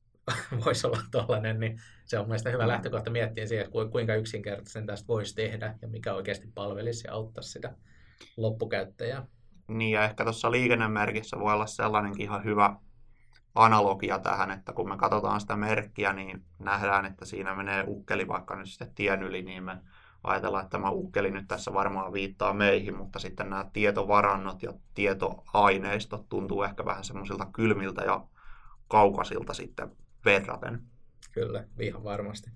voisi 0.64 0.86
olla 0.86 1.00
tuollainen, 1.10 1.60
niin 1.60 1.80
se 2.04 2.18
on 2.18 2.26
mielestäni 2.26 2.52
hyvä 2.52 2.64
mm. 2.64 2.68
lähtökohta 2.68 3.10
miettiä 3.10 3.46
siihen, 3.46 3.66
että 3.66 3.90
kuinka 3.92 4.14
yksinkertaisen 4.14 4.86
tästä 4.86 5.08
voisi 5.08 5.34
tehdä 5.34 5.74
ja 5.82 5.88
mikä 5.88 6.14
oikeasti 6.14 6.48
palvelisi 6.54 7.06
ja 7.06 7.12
auttaisi 7.12 7.50
sitä 7.50 7.74
loppukäyttäjää. 8.36 9.26
Niin 9.68 9.90
ja 9.90 10.04
ehkä 10.04 10.24
tuossa 10.24 10.50
liikennemerkissä 10.50 11.38
voi 11.38 11.52
olla 11.52 11.66
sellainenkin 11.66 12.22
ihan 12.22 12.44
hyvä 12.44 12.76
analogia 13.54 14.18
tähän, 14.18 14.50
että 14.50 14.72
kun 14.72 14.88
me 14.88 14.96
katsotaan 14.96 15.40
sitä 15.40 15.56
merkkiä, 15.56 16.12
niin 16.12 16.44
nähdään, 16.58 17.06
että 17.06 17.24
siinä 17.24 17.54
menee 17.54 17.84
ukkeli 17.86 18.28
vaikka 18.28 18.56
nyt 18.56 18.68
sitten 18.68 18.94
tien 18.94 19.22
yli, 19.22 19.42
niin 19.42 19.62
me 19.62 19.76
ajatellaan, 20.24 20.64
että 20.64 20.78
tämä 20.78 20.90
ukkeli 20.90 21.30
nyt 21.30 21.48
tässä 21.48 21.72
varmaan 21.72 22.12
viittaa 22.12 22.54
meihin, 22.54 22.96
mutta 22.96 23.18
sitten 23.18 23.50
nämä 23.50 23.70
tietovarannot 23.72 24.62
ja 24.62 24.72
tietoaineistot 24.94 26.28
tuntuu 26.28 26.62
ehkä 26.62 26.84
vähän 26.84 27.04
semmoisilta 27.04 27.46
kylmiltä 27.52 28.02
ja 28.02 28.26
kaukaisilta 28.88 29.54
sitten 29.54 29.96
verraten. 30.24 30.82
Kyllä, 31.32 31.64
ihan 31.80 32.04
varmasti. 32.04 32.50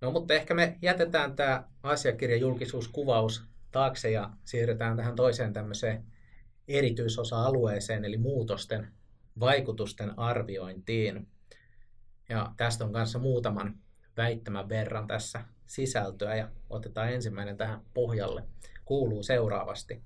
No 0.00 0.10
mutta 0.10 0.34
ehkä 0.34 0.54
me 0.54 0.78
jätetään 0.82 1.36
tämä 1.36 1.64
asiakirjan 1.82 2.40
julkisuuskuvaus 2.40 3.44
taakse 3.70 4.10
ja 4.10 4.30
siirrytään 4.44 4.96
tähän 4.96 5.16
toiseen 5.16 5.52
tämmöiseen 5.52 6.04
erityisosa-alueeseen, 6.68 8.04
eli 8.04 8.16
muutosten 8.16 8.92
vaikutusten 9.40 10.18
arviointiin. 10.18 11.28
Ja 12.28 12.52
tästä 12.56 12.84
on 12.84 12.92
kanssa 12.92 13.18
muutaman 13.18 13.83
väittämän 14.16 14.68
verran 14.68 15.06
tässä 15.06 15.44
sisältöä 15.66 16.36
ja 16.36 16.48
otetaan 16.70 17.12
ensimmäinen 17.12 17.56
tähän 17.56 17.80
pohjalle. 17.94 18.44
Kuuluu 18.84 19.22
seuraavasti. 19.22 20.02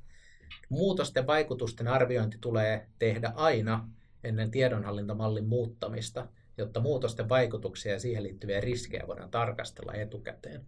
Muutosten 0.69 1.27
vaikutusten 1.27 1.89
arviointi 1.89 2.39
tulee 2.41 2.89
tehdä 2.99 3.33
aina 3.35 3.89
ennen 4.25 4.51
tiedonhallintamallin 4.51 5.47
muuttamista, 5.47 6.27
jotta 6.59 6.81
muutosten 6.81 7.29
vaikutuksia 7.29 7.93
ja 7.93 8.01
siihen 8.01 8.23
liittyviä 8.23 8.61
riskejä 8.61 9.07
voidaan 9.07 9.31
tarkastella 9.31 9.95
etukäteen. 9.95 10.67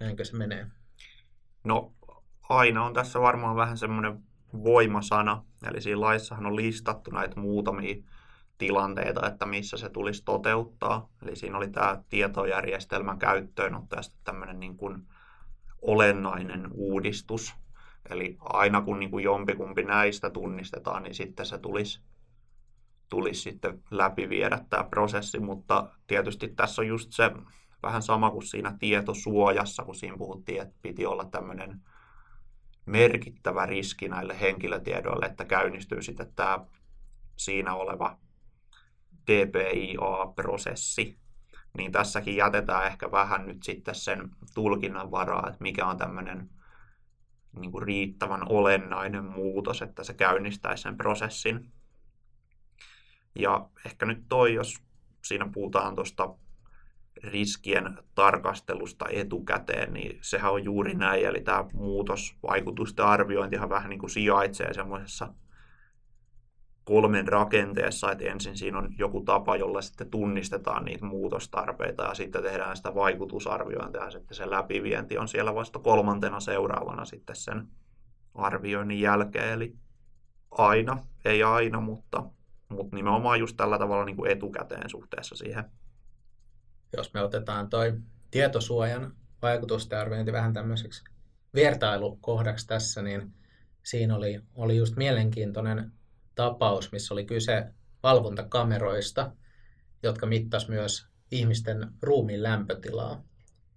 Näinkö 0.00 0.24
se 0.24 0.36
menee? 0.36 0.66
No 1.64 1.92
aina 2.48 2.84
on 2.84 2.94
tässä 2.94 3.20
varmaan 3.20 3.56
vähän 3.56 3.78
semmoinen 3.78 4.18
voimasana, 4.52 5.44
eli 5.70 5.80
siinä 5.80 6.00
laissahan 6.00 6.46
on 6.46 6.56
listattu 6.56 7.10
näitä 7.10 7.40
muutamia 7.40 7.96
tilanteita, 8.58 9.26
että 9.26 9.46
missä 9.46 9.76
se 9.76 9.88
tulisi 9.88 10.22
toteuttaa. 10.24 11.08
Eli 11.22 11.36
siinä 11.36 11.56
oli 11.56 11.68
tämä 11.68 12.02
tietojärjestelmän 12.08 13.18
käyttöönotto 13.18 13.96
ja 13.96 14.02
tämmöinen 14.24 14.60
niin 14.60 14.76
kuin 14.76 15.02
olennainen 15.82 16.68
uudistus. 16.72 17.54
Eli 18.10 18.36
aina 18.40 18.80
kun 18.80 19.00
niin 19.00 19.10
kuin 19.10 19.24
jompikumpi 19.24 19.84
näistä 19.84 20.30
tunnistetaan, 20.30 21.02
niin 21.02 21.14
sitten 21.14 21.46
se 21.46 21.58
tulisi, 21.58 22.00
tulisi 23.08 23.40
sitten 23.40 23.82
läpi 23.90 24.28
viedä 24.28 24.64
tämä 24.70 24.84
prosessi, 24.84 25.40
mutta 25.40 25.90
tietysti 26.06 26.48
tässä 26.48 26.82
on 26.82 26.88
just 26.88 27.12
se 27.12 27.30
vähän 27.82 28.02
sama 28.02 28.30
kuin 28.30 28.42
siinä 28.42 28.76
tietosuojassa, 28.78 29.84
kun 29.84 29.94
siinä 29.94 30.16
puhuttiin, 30.16 30.62
että 30.62 30.74
piti 30.82 31.06
olla 31.06 31.24
tämmöinen 31.24 31.80
merkittävä 32.86 33.66
riski 33.66 34.08
näille 34.08 34.40
henkilötiedoille, 34.40 35.26
että 35.26 35.44
käynnistyy 35.44 36.02
sitten 36.02 36.32
tämä 36.36 36.58
siinä 37.36 37.74
oleva 37.74 38.18
DPIA-prosessi, 39.28 41.18
niin 41.76 41.92
tässäkin 41.92 42.36
jätetään 42.36 42.86
ehkä 42.86 43.10
vähän 43.10 43.46
nyt 43.46 43.62
sitten 43.62 43.94
sen 43.94 44.30
tulkinnan 44.54 45.10
varaa, 45.10 45.48
että 45.48 45.62
mikä 45.62 45.86
on 45.86 45.98
tämmöinen 45.98 46.50
niin 47.60 47.72
kuin 47.72 47.82
riittävän 47.82 48.42
olennainen 48.48 49.24
muutos, 49.24 49.82
että 49.82 50.04
se 50.04 50.14
käynnistäisi 50.14 50.82
sen 50.82 50.96
prosessin. 50.96 51.72
Ja 53.34 53.68
ehkä 53.86 54.06
nyt 54.06 54.22
toi, 54.28 54.54
jos 54.54 54.74
siinä 55.24 55.48
puhutaan 55.52 55.94
tuosta 55.94 56.34
riskien 57.24 57.98
tarkastelusta 58.14 59.06
etukäteen, 59.10 59.92
niin 59.92 60.18
sehän 60.22 60.52
on 60.52 60.64
juuri 60.64 60.94
näin. 60.94 61.26
Eli 61.26 61.40
tämä 61.40 61.64
muutosvaikutusten 61.72 63.04
arviointihan 63.04 63.68
vähän 63.68 63.90
niin 63.90 64.00
kuin 64.00 64.10
sijaitsee 64.10 64.74
semmoisessa 64.74 65.34
kolmen 66.88 67.28
rakenteessa, 67.28 68.12
että 68.12 68.24
ensin 68.24 68.56
siinä 68.56 68.78
on 68.78 68.88
joku 68.98 69.20
tapa, 69.20 69.56
jolla 69.56 69.82
sitten 69.82 70.10
tunnistetaan 70.10 70.84
niitä 70.84 71.04
muutostarpeita 71.04 72.02
ja 72.02 72.14
sitten 72.14 72.42
tehdään 72.42 72.76
sitä 72.76 72.94
vaikutusarviointia 72.94 74.04
ja 74.04 74.10
sitten 74.10 74.36
se 74.36 74.50
läpivienti 74.50 75.18
on 75.18 75.28
siellä 75.28 75.54
vasta 75.54 75.78
kolmantena 75.78 76.40
seuraavana 76.40 77.04
sitten 77.04 77.36
sen 77.36 77.68
arvioinnin 78.34 79.00
jälkeen. 79.00 79.52
Eli 79.52 79.76
aina, 80.50 80.98
ei 81.24 81.42
aina, 81.42 81.80
mutta, 81.80 82.24
mutta 82.68 82.96
nimenomaan 82.96 83.40
just 83.40 83.56
tällä 83.56 83.78
tavalla 83.78 84.04
niin 84.04 84.16
kuin 84.16 84.30
etukäteen 84.30 84.90
suhteessa 84.90 85.36
siihen 85.36 85.64
jos 86.96 87.14
me 87.14 87.22
otetaan 87.22 87.70
toi 87.70 87.94
tietosuojan 88.30 89.12
vaikutusten 89.42 89.98
arviointi 89.98 90.32
vähän 90.32 90.52
tämmöiseksi 90.52 91.04
vertailukohdaksi 91.54 92.66
tässä, 92.66 93.02
niin 93.02 93.34
siinä 93.82 94.16
oli, 94.16 94.40
oli 94.54 94.76
just 94.76 94.96
mielenkiintoinen 94.96 95.92
tapaus, 96.38 96.92
missä 96.92 97.14
oli 97.14 97.24
kyse 97.24 97.66
valvontakameroista, 98.02 99.32
jotka 100.02 100.26
mittas 100.26 100.68
myös 100.68 101.06
ihmisten 101.30 101.92
ruumiin 102.02 102.42
lämpötilaa. 102.42 103.24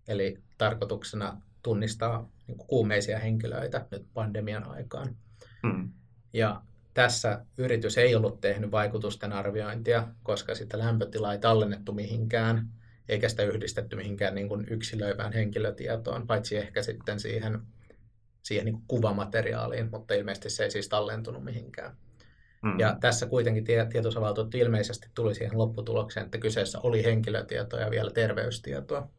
Eli 0.08 0.38
tarkoituksena 0.58 1.42
tunnistaa 1.64 2.30
niin 2.48 2.58
kuumeisia 2.58 3.20
henkilöitä 3.20 3.86
nyt 3.92 4.06
pandemian 4.14 4.64
aikaan. 4.64 5.16
Mm. 5.64 5.92
Ja 6.34 6.62
tässä 6.94 7.46
yritys 7.58 7.98
ei 7.98 8.16
ollut 8.16 8.42
tehnyt 8.42 8.72
vaikutusten 8.72 9.34
arviointia, 9.34 10.08
koska 10.24 10.56
sitä 10.56 10.80
lämpötilaa 10.80 11.34
ei 11.34 11.40
tallennettu 11.40 11.94
mihinkään, 11.94 12.70
eikä 13.10 13.30
sitä 13.30 13.44
yhdistetty 13.44 13.96
mihinkään 13.96 14.36
niin 14.36 14.48
kuin 14.48 14.66
yksilöivään 14.70 15.34
henkilötietoon, 15.34 16.28
paitsi 16.28 16.58
ehkä 16.58 16.84
sitten 16.84 17.20
siihen, 17.20 17.62
siihen 18.42 18.66
niin 18.66 18.74
kuin 18.74 18.86
kuvamateriaaliin, 18.88 19.90
mutta 19.92 20.14
ilmeisesti 20.14 20.50
se 20.50 20.64
ei 20.64 20.72
siis 20.72 20.90
tallentunut 20.90 21.44
mihinkään. 21.44 21.98
Mm. 22.62 22.80
Ja 22.80 22.98
tässä 23.00 23.26
kuitenkin 23.26 23.64
tietosuojavaltuutettu 23.64 24.58
ilmeisesti 24.58 25.08
tuli 25.16 25.36
siihen 25.36 25.58
lopputulokseen, 25.58 26.26
että 26.26 26.38
kyseessä 26.38 26.80
oli 26.80 27.04
henkilötietoa 27.04 27.80
ja 27.80 27.92
vielä 27.92 28.12
terveystietoa. 28.12 29.10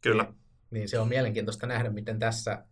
Kyllä. 0.00 0.22
Niin, 0.22 0.34
niin 0.70 0.88
se 0.88 0.98
on 0.98 1.08
mielenkiintoista 1.08 1.66
nähdä, 1.66 1.90
miten 1.90 2.18
tässä 2.18 2.64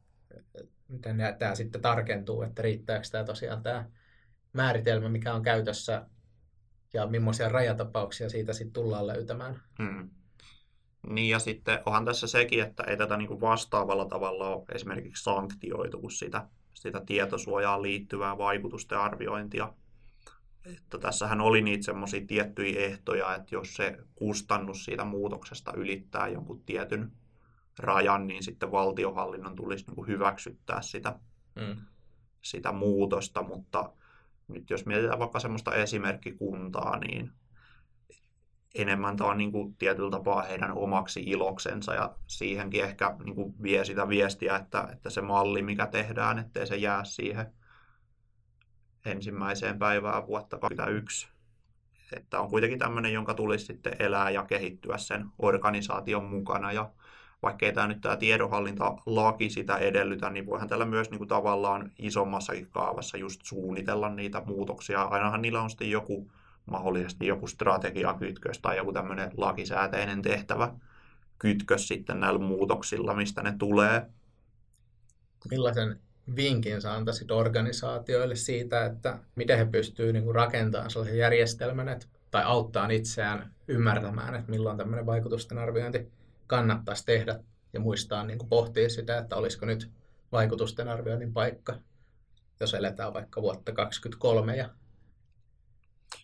miten 0.88 1.16
tämä 1.38 1.54
sitten 1.54 1.80
tarkentuu, 1.80 2.42
että 2.42 2.62
riittääkö 2.62 3.06
tämä 3.10 3.24
tosiaan 3.24 3.62
tämä 3.62 3.84
määritelmä, 4.52 5.08
mikä 5.08 5.34
on 5.34 5.42
käytössä 5.42 6.06
ja 6.92 7.06
millaisia 7.06 7.48
rajatapauksia 7.48 8.28
siitä 8.28 8.52
sitten 8.52 8.72
tullaan 8.72 9.06
löytämään. 9.06 9.62
Hmm. 9.82 10.10
Niin 11.08 11.28
ja 11.28 11.38
sitten 11.38 11.78
onhan 11.86 12.04
tässä 12.04 12.26
sekin, 12.26 12.62
että 12.62 12.82
ei 12.82 12.96
tätä 12.96 13.16
niinku 13.16 13.40
vastaavalla 13.40 14.04
tavalla 14.04 14.48
ole 14.48 14.64
esimerkiksi 14.74 15.24
sanktioitu 15.24 16.00
kuin 16.00 16.10
sitä, 16.10 16.48
sitä 16.74 17.00
tietosuojaan 17.06 17.82
liittyvää 17.82 18.38
vaikutusten 18.38 18.98
arviointia. 18.98 19.72
Että 20.64 20.98
tässähän 20.98 21.40
oli 21.40 21.62
niitä 21.62 21.84
semmoisia 21.84 22.26
tiettyjä 22.26 22.80
ehtoja, 22.80 23.34
että 23.34 23.54
jos 23.54 23.74
se 23.74 23.98
kustannus 24.14 24.84
siitä 24.84 25.04
muutoksesta 25.04 25.72
ylittää 25.76 26.28
jonkun 26.28 26.62
tietyn 26.62 27.12
rajan, 27.78 28.26
niin 28.26 28.42
sitten 28.42 28.72
valtiohallinnon 28.72 29.56
tulisi 29.56 29.86
niin 29.86 29.94
kuin 29.94 30.08
hyväksyttää 30.08 30.82
sitä, 30.82 31.18
mm. 31.54 31.76
sitä 32.42 32.72
muutosta, 32.72 33.42
mutta 33.42 33.92
nyt 34.48 34.70
jos 34.70 34.86
mietitään 34.86 35.18
vaikka 35.18 35.40
semmoista 35.40 35.74
esimerkkikuntaa, 35.74 36.98
niin 36.98 37.32
enemmän 38.74 39.16
tämä 39.16 39.30
on 39.30 39.38
niin 39.38 39.52
kuin 39.52 39.74
tietyllä 39.74 40.10
tapaa 40.10 40.42
heidän 40.42 40.72
omaksi 40.72 41.22
iloksensa 41.26 41.94
ja 41.94 42.14
siihenkin 42.26 42.84
ehkä 42.84 43.16
niin 43.24 43.34
kuin 43.34 43.54
vie 43.62 43.84
sitä 43.84 44.08
viestiä, 44.08 44.56
että, 44.56 44.88
että 44.92 45.10
se 45.10 45.20
malli, 45.20 45.62
mikä 45.62 45.86
tehdään, 45.86 46.38
ettei 46.38 46.66
se 46.66 46.76
jää 46.76 47.04
siihen 47.04 47.52
ensimmäiseen 49.04 49.78
päivään 49.78 50.26
vuotta 50.26 50.58
2021. 50.58 51.28
Että 52.16 52.40
on 52.40 52.50
kuitenkin 52.50 52.78
tämmöinen, 52.78 53.12
jonka 53.12 53.34
tulisi 53.34 53.64
sitten 53.64 53.96
elää 53.98 54.30
ja 54.30 54.44
kehittyä 54.44 54.98
sen 54.98 55.26
organisaation 55.38 56.24
mukana 56.24 56.72
ja 56.72 56.90
vaikkei 57.42 57.72
tämä 57.72 57.86
nyt 57.86 58.00
tämä 58.00 58.16
tiedonhallintalaki 58.16 59.50
sitä 59.50 59.76
edellytä, 59.76 60.30
niin 60.30 60.46
voihan 60.46 60.68
tällä 60.68 60.84
myös 60.84 61.10
niin 61.10 61.18
kuin 61.18 61.28
tavallaan 61.28 61.92
isommassakin 61.98 62.70
kaavassa 62.70 63.16
just 63.16 63.40
suunnitella 63.44 64.08
niitä 64.08 64.42
muutoksia. 64.46 65.02
Ainahan 65.02 65.42
niillä 65.42 65.62
on 65.62 65.70
sitten 65.70 65.90
joku 65.90 66.30
mahdollisesti 66.66 67.26
joku 67.26 67.46
strategiakytkös 67.46 68.58
tai 68.58 68.76
joku 68.76 68.92
tämmöinen 68.92 69.30
lakisääteinen 69.36 70.22
tehtävä 70.22 70.74
kytkös 71.38 71.88
sitten 71.88 72.20
näillä 72.20 72.38
muutoksilla, 72.38 73.14
mistä 73.14 73.42
ne 73.42 73.54
tulee. 73.58 74.06
Millaisen 75.50 76.00
vinkin 76.36 76.82
sä 76.82 76.92
antaisit 76.92 77.30
organisaatioille 77.30 78.36
siitä, 78.36 78.84
että 78.84 79.18
miten 79.36 79.58
he 79.58 79.64
pystyvät 79.64 80.12
niin 80.12 80.34
rakentamaan 80.34 80.90
sellaisen 80.90 81.18
järjestelmän 81.18 81.88
että, 81.88 82.06
tai 82.30 82.42
auttaa 82.44 82.88
itseään 82.88 83.54
ymmärtämään, 83.68 84.34
että 84.34 84.50
milloin 84.50 84.78
tämmöinen 84.78 85.06
vaikutusten 85.06 85.58
arviointi 85.58 86.12
kannattaisi 86.46 87.06
tehdä 87.06 87.40
ja 87.72 87.80
muistaa 87.80 88.24
niin 88.24 88.38
kuin 88.38 88.48
pohtia 88.48 88.88
sitä, 88.88 89.18
että 89.18 89.36
olisiko 89.36 89.66
nyt 89.66 89.90
vaikutusten 90.32 90.88
arvioinnin 90.88 91.32
paikka, 91.32 91.74
jos 92.60 92.74
eletään 92.74 93.14
vaikka 93.14 93.42
vuotta 93.42 93.72
2023 93.72 94.56
ja 94.56 94.68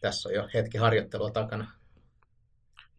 tässä 0.00 0.28
on 0.28 0.34
jo 0.34 0.48
hetki 0.54 0.78
harjoittelua 0.78 1.30
takana. 1.30 1.66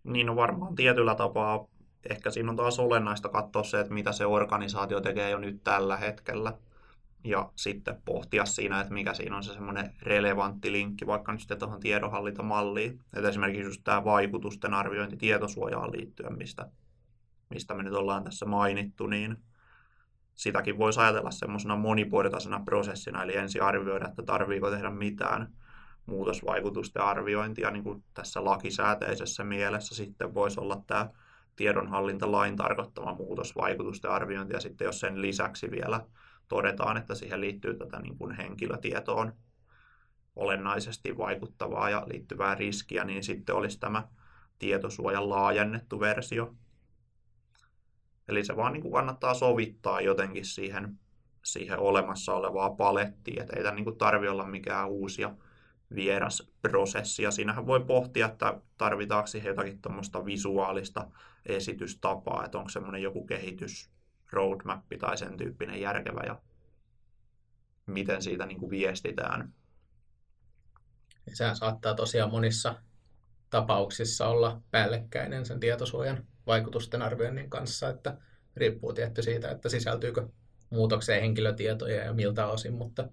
Niin 0.03 0.25
no 0.25 0.35
varmaan 0.35 0.75
tietyllä 0.75 1.15
tapaa 1.15 1.67
ehkä 2.09 2.31
siinä 2.31 2.49
on 2.49 2.55
taas 2.55 2.79
olennaista 2.79 3.29
katsoa 3.29 3.63
se, 3.63 3.79
että 3.79 3.93
mitä 3.93 4.11
se 4.11 4.25
organisaatio 4.25 5.01
tekee 5.01 5.29
jo 5.29 5.37
nyt 5.37 5.63
tällä 5.63 5.97
hetkellä. 5.97 6.53
Ja 7.23 7.51
sitten 7.55 8.01
pohtia 8.05 8.45
siinä, 8.45 8.81
että 8.81 8.93
mikä 8.93 9.13
siinä 9.13 9.37
on 9.37 9.43
se 9.43 9.53
semmoinen 9.53 9.93
relevantti 10.01 10.71
linkki 10.71 11.07
vaikka 11.07 11.31
nyt 11.31 11.41
sitten 11.41 11.59
tuohon 11.59 11.79
tiedonhallintamalliin. 11.79 12.99
Että 13.13 13.29
esimerkiksi 13.29 13.63
just 13.63 13.81
tämä 13.83 14.03
vaikutusten 14.03 14.73
arviointi 14.73 15.17
tietosuojaan 15.17 15.91
liittyen, 15.91 16.37
mistä 16.37 16.69
mistä 17.49 17.73
me 17.73 17.83
nyt 17.83 17.93
ollaan 17.93 18.23
tässä 18.23 18.45
mainittu, 18.45 19.07
niin 19.07 19.37
sitäkin 20.35 20.77
voisi 20.77 20.99
ajatella 20.99 21.31
semmoisena 21.31 21.75
moniportaisena 21.75 22.61
prosessina, 22.65 23.23
eli 23.23 23.35
ensin 23.35 23.63
arvioida, 23.63 24.07
että 24.07 24.23
tarviiko 24.23 24.71
tehdä 24.71 24.89
mitään 24.89 25.53
muutosvaikutusten 26.09 27.01
arviointia 27.01 27.71
niin 27.71 27.83
kuin 27.83 28.03
tässä 28.13 28.45
lakisääteisessä 28.45 29.43
mielessä. 29.43 29.95
Sitten 29.95 30.33
voisi 30.33 30.59
olla 30.59 30.83
tämä 30.87 31.09
tiedonhallintalain 31.55 32.55
tarkoittama 32.55 33.13
muutosvaikutusten 33.13 34.11
arviointi, 34.11 34.53
ja 34.53 34.59
sitten 34.59 34.85
jos 34.85 34.99
sen 34.99 35.21
lisäksi 35.21 35.71
vielä 35.71 36.05
todetaan, 36.47 36.97
että 36.97 37.15
siihen 37.15 37.41
liittyy 37.41 37.77
tätä 37.77 37.99
niin 37.99 38.17
kuin 38.17 38.31
henkilötietoon 38.31 39.33
olennaisesti 40.35 41.17
vaikuttavaa 41.17 41.89
ja 41.89 42.07
liittyvää 42.07 42.55
riskiä, 42.55 43.03
niin 43.03 43.23
sitten 43.23 43.55
olisi 43.55 43.79
tämä 43.79 44.07
tietosuojan 44.59 45.29
laajennettu 45.29 45.99
versio, 45.99 46.55
Eli 48.29 48.45
se 48.45 48.55
vaan 48.55 48.73
niin 48.73 48.81
kuin 48.81 48.93
kannattaa 48.93 49.33
sovittaa 49.33 50.01
jotenkin 50.01 50.45
siihen, 50.45 50.99
siihen 51.45 51.79
olemassa 51.79 52.33
olevaa 52.33 52.69
palettiin, 52.69 53.41
että 53.41 53.53
ei 53.55 53.63
tämä 53.63 53.75
niin 53.75 53.97
tarvi 53.97 54.27
olla 54.27 54.45
mikään 54.45 54.89
uusi 54.89 55.21
ja 55.21 55.35
vieras 55.95 56.51
prosessi. 56.61 57.23
Ja 57.23 57.31
siinähän 57.31 57.67
voi 57.67 57.79
pohtia, 57.79 58.25
että 58.25 58.61
tarvitaanko 58.77 59.27
siihen 59.27 59.49
jotakin 59.49 59.81
tuommoista 59.81 60.25
visuaalista 60.25 61.11
esitystapaa, 61.45 62.45
että 62.45 62.57
onko 62.57 62.69
semmoinen 62.69 63.01
joku 63.01 63.25
kehitys, 63.25 63.89
roadmap 64.31 64.85
tai 64.99 65.17
sen 65.17 65.37
tyyppinen 65.37 65.81
järkevä 65.81 66.21
ja 66.25 66.41
miten 67.85 68.21
siitä 68.21 68.45
niin 68.45 68.59
kuin 68.59 68.69
viestitään. 68.69 69.53
Sehän 71.33 71.55
saattaa 71.55 71.93
tosiaan 71.93 72.31
monissa 72.31 72.75
tapauksissa 73.49 74.27
olla 74.27 74.61
päällekkäinen 74.71 75.45
sen 75.45 75.59
tietosuojan 75.59 76.25
vaikutusten 76.47 77.01
arvioinnin 77.01 77.49
kanssa, 77.49 77.89
että 77.89 78.17
riippuu 78.55 78.93
tietty 78.93 79.21
siitä, 79.21 79.51
että 79.51 79.69
sisältyykö 79.69 80.27
muutokseen 80.69 81.21
henkilötietoja 81.21 82.03
ja 82.03 82.13
miltä 82.13 82.47
osin, 82.47 82.73
mutta 82.73 83.09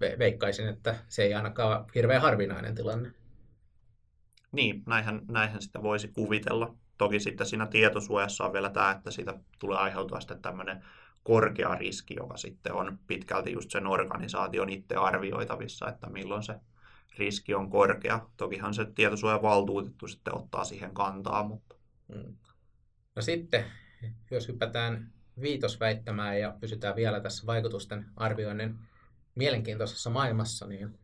veikkaisin, 0.00 0.68
että 0.68 0.94
se 1.08 1.22
ei 1.22 1.34
ainakaan 1.34 1.78
ole 1.78 1.86
hirveän 1.94 2.22
harvinainen 2.22 2.74
tilanne. 2.74 3.12
Niin, 4.52 4.82
näinhän, 4.86 5.20
näinhän 5.30 5.62
sitä 5.62 5.82
voisi 5.82 6.08
kuvitella. 6.08 6.74
Toki 6.98 7.20
sitten 7.20 7.46
siinä 7.46 7.66
tietosuojassa 7.66 8.44
on 8.44 8.52
vielä 8.52 8.70
tämä, 8.70 8.90
että 8.90 9.10
siitä 9.10 9.34
tulee 9.58 9.78
aiheutua 9.78 10.20
sitten 10.20 10.42
tämmöinen 10.42 10.84
korkea 11.22 11.74
riski, 11.74 12.14
joka 12.14 12.36
sitten 12.36 12.72
on 12.72 12.98
pitkälti 13.06 13.52
just 13.52 13.70
sen 13.70 13.86
organisaation 13.86 14.68
itse 14.68 14.96
arvioitavissa, 14.96 15.88
että 15.88 16.10
milloin 16.10 16.42
se 16.42 16.54
riski 17.18 17.54
on 17.54 17.70
korkea. 17.70 18.26
Tokihan 18.36 18.74
se 18.74 18.84
tietosuojavaltuutettu 18.94 20.08
sitten 20.08 20.34
ottaa 20.34 20.64
siihen 20.64 20.94
kantaa, 20.94 21.44
mutta... 21.44 21.76
Mm. 22.08 22.36
No 23.16 23.22
sitten, 23.22 23.64
jos 24.30 24.48
hypätään 24.48 25.12
viitosväittämään 25.40 26.40
ja 26.40 26.54
pysytään 26.60 26.96
vielä 26.96 27.20
tässä 27.20 27.46
vaikutusten 27.46 28.06
arvioinnin 28.16 28.78
mielenkiintoisessa 29.38 30.10
maailmassa, 30.10 30.66
niin 30.66 30.98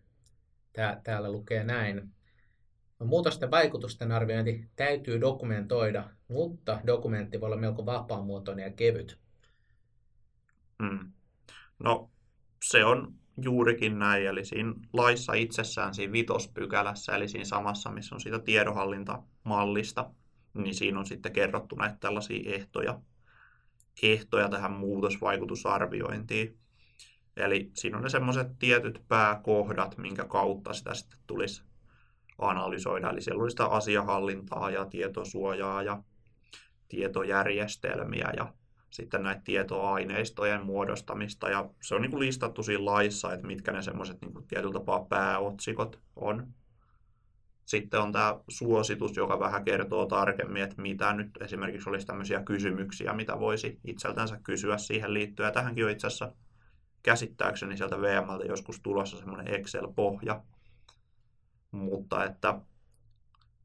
tää, 0.73 1.01
täällä 1.05 1.33
lukee 1.33 1.65
näin. 1.65 2.11
Muutosten 3.05 3.51
vaikutusten 3.51 4.13
arviointi 4.13 4.69
täytyy 4.77 5.21
dokumentoida, 5.21 6.11
mutta 6.29 6.81
dokumentti 6.87 7.41
voi 7.41 7.47
olla 7.47 7.57
melko 7.57 7.87
vapaamuotoinen 7.87 8.65
ja 8.65 8.71
kevyt. 8.71 9.19
Mm. 10.79 11.13
No, 11.79 12.11
se 12.65 12.85
on 12.85 13.15
juurikin 13.43 13.99
näin, 13.99 14.27
eli 14.27 14.45
siinä 14.45 14.75
laissa 14.93 15.33
itsessään, 15.33 15.95
siinä 15.95 16.13
vitospykälässä, 16.13 17.17
eli 17.17 17.29
siinä 17.29 17.45
samassa, 17.45 17.91
missä 17.91 18.15
on 18.15 18.21
siitä 18.21 18.39
tiedonhallintamallista, 18.39 20.11
niin 20.55 20.75
siinä 20.75 20.99
on 20.99 21.07
sitten 21.07 21.33
kerrottu 21.33 21.77
näitä 21.77 21.97
tällaisia 22.01 22.55
ehtoja, 22.55 23.01
ehtoja 24.03 24.49
tähän 24.49 24.73
muutosvaikutusarviointiin. 24.73 26.64
Eli 27.37 27.71
siinä 27.75 27.97
on 27.97 28.03
ne 28.03 28.09
semmoiset 28.09 28.59
tietyt 28.59 29.03
pääkohdat, 29.09 29.99
minkä 29.99 30.25
kautta 30.25 30.73
sitä 30.73 30.95
sitten 30.95 31.19
tulisi 31.27 31.63
analysoida. 32.39 33.11
Eli 33.11 33.21
siellä 33.21 33.43
oli 33.43 33.51
sitä 33.51 33.67
asiahallintaa 33.67 34.71
ja 34.71 34.85
tietosuojaa 34.85 35.83
ja 35.83 36.03
tietojärjestelmiä 36.89 38.33
ja 38.37 38.53
sitten 38.91 39.23
näitä 39.23 39.43
tietoaineistojen 39.45 40.67
muodostamista. 40.67 41.51
Ja 41.51 41.71
se 41.83 41.95
on 41.95 42.03
niin 42.03 42.11
kuin 42.11 42.21
listattu 42.21 42.63
siinä 42.63 42.85
laissa, 42.85 43.33
että 43.33 43.47
mitkä 43.47 43.73
ne 43.73 43.83
semmoiset 43.83 44.17
niin 44.21 44.47
tietyllä 44.49 44.73
tapaa 44.73 45.05
pääotsikot 45.05 46.01
on. 46.17 46.47
Sitten 47.65 48.01
on 48.01 48.13
tämä 48.13 48.41
suositus, 48.49 49.17
joka 49.17 49.39
vähän 49.39 49.65
kertoo 49.65 50.07
tarkemmin, 50.07 50.63
että 50.63 50.83
mitä 50.83 51.13
nyt 51.13 51.31
esimerkiksi 51.41 51.89
olisi 51.89 52.07
tämmöisiä 52.07 52.43
kysymyksiä, 52.43 53.13
mitä 53.13 53.41
voisi 53.41 53.81
itseltänsä 53.85 54.41
kysyä 54.43 54.79
siihen 54.79 55.15
liittyen. 55.15 55.53
Tähänkin 55.53 55.85
on 55.85 55.91
itse 55.91 56.07
asiassa 56.07 56.33
käsittääkseni 57.05 57.77
sieltä 57.77 58.01
VMltä 58.01 58.45
joskus 58.45 58.81
tulossa 58.81 59.19
semmoinen 59.19 59.55
Excel-pohja. 59.55 60.43
Mutta 61.71 62.25
että 62.25 62.61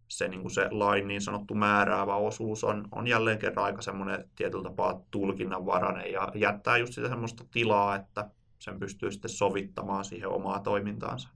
se, 0.07 0.27
niin 0.27 0.41
kuin 0.41 0.51
se 0.51 0.67
lain 0.71 1.07
niin 1.07 1.21
sanottu 1.21 1.53
määräävä 1.53 2.15
osuus 2.15 2.63
on, 2.63 2.87
on 2.91 3.07
jälleen 3.07 3.39
kerran 3.39 3.65
aika 3.65 3.81
semmoinen 3.81 4.29
tietyllä 4.35 4.63
tapaa 4.63 5.01
tulkinnanvarainen 5.11 6.11
ja 6.11 6.31
jättää 6.35 6.77
just 6.77 6.93
sitä 6.93 7.09
semmoista 7.09 7.43
tilaa, 7.51 7.95
että 7.95 8.29
sen 8.59 8.79
pystyy 8.79 9.11
sitten 9.11 9.29
sovittamaan 9.29 10.05
siihen 10.05 10.29
omaa 10.29 10.59
toimintaansa. 10.59 11.29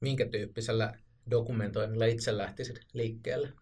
Minkä 0.00 0.26
tyyppisellä 0.26 0.94
dokumentoinnilla 1.30 2.04
itse 2.04 2.36
lähtisit 2.36 2.80
liikkeelle? 2.92 3.52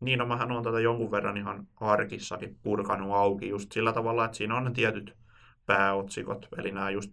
Niin, 0.00 0.18
no 0.18 0.26
mähän 0.26 0.52
olen 0.52 0.64
tätä 0.64 0.80
jonkun 0.80 1.10
verran 1.10 1.36
ihan 1.36 1.68
arkissakin 1.76 2.58
purkanut 2.62 3.12
auki 3.12 3.48
just 3.48 3.72
sillä 3.72 3.92
tavalla, 3.92 4.24
että 4.24 4.36
siinä 4.36 4.56
on 4.56 4.64
ne 4.64 4.70
tietyt 4.70 5.23
pääotsikot, 5.66 6.48
eli 6.58 6.70
nämä 6.70 6.90
just 6.90 7.10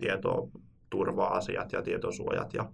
tietoturva-asiat 0.00 1.72
ja 1.72 1.82
tietosuojat 1.82 2.54
ja 2.54 2.72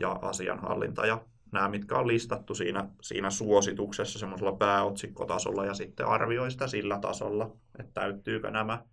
ja 0.00 0.18
asianhallinta 0.22 1.06
ja 1.06 1.24
nämä, 1.52 1.68
mitkä 1.68 1.98
on 1.98 2.08
listattu 2.08 2.54
siinä, 2.54 2.88
siinä 3.02 3.30
suosituksessa 3.30 4.18
semmoisella 4.18 4.52
pääotsikkotasolla 4.52 5.66
ja 5.66 5.74
sitten 5.74 6.06
arvioi 6.06 6.50
sitä 6.50 6.66
sillä 6.66 6.98
tasolla, 6.98 7.56
että 7.78 7.92
täyttyykö 8.00 8.50
nämä 8.50 8.84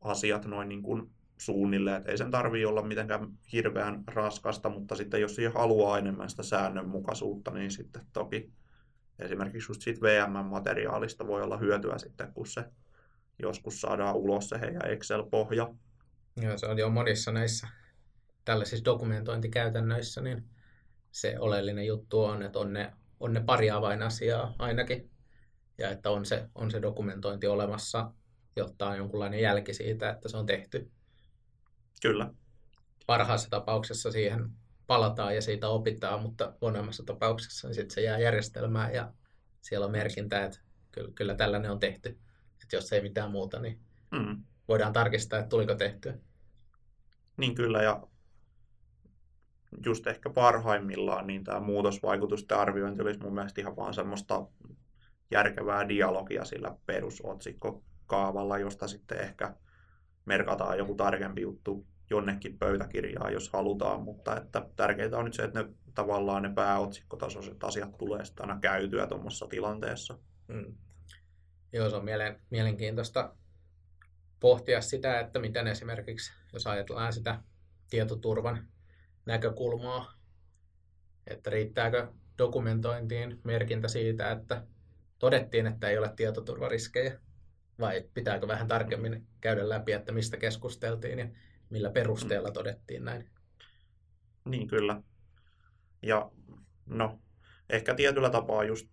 asiat 0.00 0.46
noin 0.46 0.68
niin 0.68 0.82
kuin 0.82 1.10
suunnilleen, 1.38 1.96
että 1.96 2.10
ei 2.10 2.18
sen 2.18 2.30
tarvitse 2.30 2.66
olla 2.66 2.82
mitenkään 2.82 3.28
hirveän 3.52 4.04
raskasta, 4.06 4.68
mutta 4.68 4.94
sitten 4.94 5.20
jos 5.20 5.34
siihen 5.34 5.52
haluaa 5.54 5.98
enemmän 5.98 6.30
sitä 6.30 6.42
säännönmukaisuutta, 6.42 7.50
niin 7.50 7.70
sitten 7.70 8.02
toki 8.12 8.52
esimerkiksi 9.18 9.70
just 9.70 9.82
siitä 9.82 10.00
VM-materiaalista 10.00 11.26
voi 11.26 11.42
olla 11.42 11.56
hyötyä 11.56 11.98
sitten, 11.98 12.32
kun 12.32 12.46
se 12.46 12.64
joskus 13.38 13.80
saadaan 13.80 14.16
ulos 14.16 14.48
se 14.48 14.60
heidän 14.60 14.90
Excel-pohja. 14.90 15.74
Joo, 16.40 16.58
se 16.58 16.66
on 16.66 16.78
jo 16.78 16.90
monissa 16.90 17.32
näissä 17.32 17.68
tällaisissa 18.44 18.84
dokumentointikäytännöissä, 18.84 20.20
niin 20.20 20.44
se 21.10 21.38
oleellinen 21.38 21.86
juttu 21.86 22.24
on, 22.24 22.42
että 22.42 22.58
on 22.58 22.72
ne, 22.72 22.92
on 23.20 23.32
ne 23.32 23.40
pari 23.40 23.70
avainasiaa 23.70 24.54
ainakin, 24.58 25.10
ja 25.78 25.90
että 25.90 26.10
on 26.10 26.26
se, 26.26 26.48
on 26.54 26.70
se 26.70 26.82
dokumentointi 26.82 27.46
olemassa, 27.46 28.12
jotta 28.56 28.88
on 28.88 28.96
jonkunlainen 28.96 29.40
jälki 29.40 29.74
siitä, 29.74 30.10
että 30.10 30.28
se 30.28 30.36
on 30.36 30.46
tehty. 30.46 30.90
Kyllä. 32.02 32.30
Parhaassa 33.06 33.50
tapauksessa 33.50 34.12
siihen 34.12 34.50
palataan 34.86 35.34
ja 35.34 35.42
siitä 35.42 35.68
opitaan, 35.68 36.22
mutta 36.22 36.52
huonoimmassa 36.60 37.02
tapauksessa 37.02 37.68
niin 37.68 37.74
sitten 37.74 37.94
se 37.94 38.00
jää 38.00 38.18
järjestelmään 38.18 38.94
ja 38.94 39.12
siellä 39.60 39.86
on 39.86 39.92
merkintä, 39.92 40.44
että 40.44 40.58
kyllä, 40.92 41.12
kyllä 41.14 41.34
tällainen 41.34 41.70
on 41.70 41.80
tehty. 41.80 42.18
Että 42.68 42.76
jos 42.76 42.92
ei 42.92 43.02
mitään 43.02 43.30
muuta, 43.30 43.60
niin 43.60 43.80
mm. 44.10 44.42
voidaan 44.68 44.92
tarkistaa, 44.92 45.38
että 45.38 45.48
tuliko 45.48 45.74
tehtyä. 45.74 46.14
Niin 47.36 47.54
kyllä, 47.54 47.82
ja 47.82 48.02
just 49.86 50.06
ehkä 50.06 50.30
parhaimmillaan 50.30 51.26
niin 51.26 51.44
tämä 51.44 51.60
muutosvaikutusten 51.60 52.58
arviointi 52.58 53.02
olisi 53.02 53.20
mun 53.20 53.34
mielestä 53.34 53.60
ihan 53.60 53.76
vaan 53.76 53.94
semmoista 53.94 54.46
järkevää 55.30 55.88
dialogia 55.88 56.44
sillä 56.44 56.76
perusotsikkokaavalla, 56.86 58.58
josta 58.58 58.88
sitten 58.88 59.20
ehkä 59.20 59.54
merkataan 60.24 60.78
joku 60.78 60.94
tarkempi 60.94 61.40
juttu 61.40 61.86
jonnekin 62.10 62.58
pöytäkirjaan, 62.58 63.32
jos 63.32 63.50
halutaan, 63.52 64.02
mutta 64.02 64.36
että 64.36 64.68
tärkeintä 64.76 65.18
on 65.18 65.24
nyt 65.24 65.34
se, 65.34 65.42
että 65.42 65.62
ne 65.62 65.68
tavallaan 65.94 66.42
ne 66.42 66.52
pääotsikkotasoiset 66.54 67.64
asiat 67.64 67.98
tulee 67.98 68.24
sitten 68.24 68.48
aina 68.48 68.60
käytyä 68.60 69.06
tuommoisessa 69.06 69.46
tilanteessa. 69.46 70.18
Mm. 70.48 70.74
Joo, 71.72 71.90
se 71.90 71.96
on 71.96 72.04
mielen, 72.04 72.40
mielenkiintoista 72.50 73.36
pohtia 74.40 74.80
sitä, 74.80 75.20
että 75.20 75.38
miten 75.38 75.66
esimerkiksi, 75.66 76.32
jos 76.52 76.66
ajatellaan 76.66 77.12
sitä 77.12 77.42
tietoturvan 77.90 78.68
näkökulmaa, 79.26 80.12
että 81.26 81.50
riittääkö 81.50 82.12
dokumentointiin 82.38 83.40
merkintä 83.44 83.88
siitä, 83.88 84.30
että 84.30 84.66
todettiin, 85.18 85.66
että 85.66 85.88
ei 85.88 85.98
ole 85.98 86.12
tietoturvariskejä, 86.16 87.20
vai 87.80 88.04
pitääkö 88.14 88.48
vähän 88.48 88.68
tarkemmin 88.68 89.26
käydä 89.40 89.68
läpi, 89.68 89.92
että 89.92 90.12
mistä 90.12 90.36
keskusteltiin 90.36 91.18
ja 91.18 91.28
millä 91.70 91.90
perusteella 91.90 92.50
todettiin 92.50 93.04
näin? 93.04 93.30
Niin 94.44 94.68
kyllä. 94.68 95.02
Ja 96.02 96.30
no, 96.86 97.18
ehkä 97.70 97.94
tietyllä 97.94 98.30
tapaa 98.30 98.64
just 98.64 98.88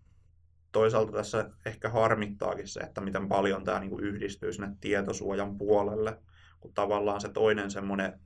toisaalta 0.76 1.12
tässä 1.12 1.50
ehkä 1.66 1.90
harmittaakin 1.90 2.68
se, 2.68 2.80
että 2.80 3.02
miten 3.02 3.28
paljon 3.28 3.64
tämä 3.64 3.80
niin 3.80 4.00
yhdistyy 4.00 4.54
sinne 4.54 4.76
tietosuojan 4.82 5.58
puolelle, 5.58 6.18
kun 6.60 6.74
tavallaan 6.74 7.22
se 7.22 7.30
toinen 7.30 7.72
semmoinen 7.72 8.20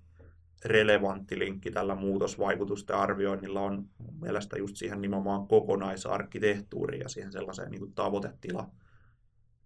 relevantti 0.66 1.40
linkki 1.40 1.72
tällä 1.72 1.96
muutosvaikutusten 1.96 2.96
arvioinnilla 2.96 3.62
on 3.62 3.90
mun 3.98 4.20
mielestä 4.22 4.58
just 4.58 4.76
siihen 4.76 5.02
nimenomaan 5.02 5.48
kokonaisarkkitehtuuriin 5.48 7.02
ja 7.02 7.10
siihen 7.10 7.32
sellaiseen 7.32 7.72
niin 7.72 7.80
kuin 7.80 7.94
tavoitetila, 7.94 8.70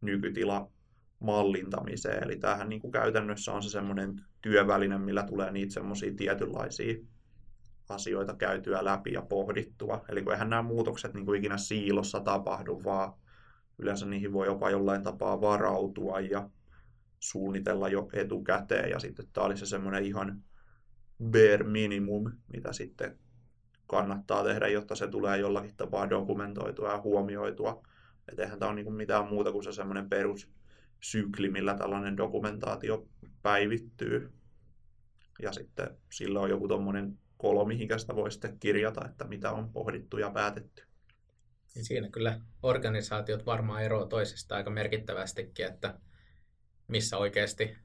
nykytila 0.02 0.72
mallintamiseen. 1.19 2.24
Eli 2.24 2.36
tämähän 2.36 2.69
niin 2.69 2.82
kuin 2.82 2.91
käytännössä 2.91 3.54
on 3.54 3.63
se 3.63 3.69
semmoinen 3.69 4.22
työväline, 4.41 4.98
millä 4.98 5.24
tulee 5.24 5.52
niitä 5.52 5.74
semmoisia 5.74 6.13
tietynlaisia 6.17 6.96
asioita 7.89 8.36
käytyä 8.36 8.86
läpi 8.86 9.13
ja 9.13 9.22
pohdittua. 9.22 10.06
Eli 10.10 10.22
kun 10.24 10.34
eihän 10.34 10.50
nämä 10.50 10.62
muutokset 10.62 11.13
niin 11.13 11.26
kuin 11.26 11.39
ikinä 11.39 11.58
siilossa 11.58 12.19
tapahdu, 12.19 12.82
vaan 12.84 13.13
yleensä 13.80 14.06
niihin 14.06 14.34
voi 14.34 14.46
jopa 14.46 14.69
jollain 14.69 15.04
tapaa 15.04 15.41
varautua 15.41 16.19
ja 16.19 16.50
suunnitella 17.19 17.89
jo 17.89 18.10
etukäteen. 18.13 18.89
Ja 18.89 19.00
sitten 19.00 19.28
tämä 19.34 19.46
oli 19.46 19.58
se 19.58 19.65
semmoinen 19.65 20.06
ihan 20.06 20.43
bare 21.32 21.63
minimum, 21.63 22.32
mitä 22.54 22.74
sitten 22.74 23.19
kannattaa 23.88 24.43
tehdä, 24.43 24.67
jotta 24.67 24.96
se 24.96 25.08
tulee 25.08 25.38
jollakin 25.38 25.76
tapaa 25.78 26.10
dokumentoitua 26.10 26.91
ja 26.91 27.02
huomioitua. 27.02 27.84
Et 28.32 28.39
eihän 28.39 28.60
tämä 28.60 28.69
ole 28.69 28.76
niinku 28.76 28.91
mitään 28.91 29.28
muuta 29.28 29.52
kuin 29.52 29.63
se 29.63 29.72
semmoinen 29.72 30.10
perussykli, 30.10 31.50
millä 31.50 31.74
tällainen 31.78 32.17
dokumentaatio 32.17 33.08
päivittyy. 33.41 34.32
Ja 35.41 35.52
sitten 35.52 35.98
sillä 36.12 36.39
on 36.39 36.50
joku 36.50 36.67
tuommoinen 36.67 37.19
kolo, 37.43 37.65
mihinkä 37.65 37.97
sitä 37.97 38.15
voi 38.15 38.32
sitten 38.32 38.60
kirjata, 38.60 39.06
että 39.06 39.23
mitä 39.23 39.51
on 39.51 39.73
pohdittu 39.73 40.17
ja 40.17 40.29
päätetty. 40.29 40.84
Niin 41.75 41.86
siinä 41.86 42.10
kyllä 42.10 42.39
organisaatiot 42.63 43.45
varmaan 43.45 43.84
eroavat 43.84 44.10
toisistaan 44.10 44.58
aika 44.58 44.69
merkittävästikin, 44.69 45.65
että 45.65 45.99
missä 46.88 47.17
oikeasti 47.17 47.77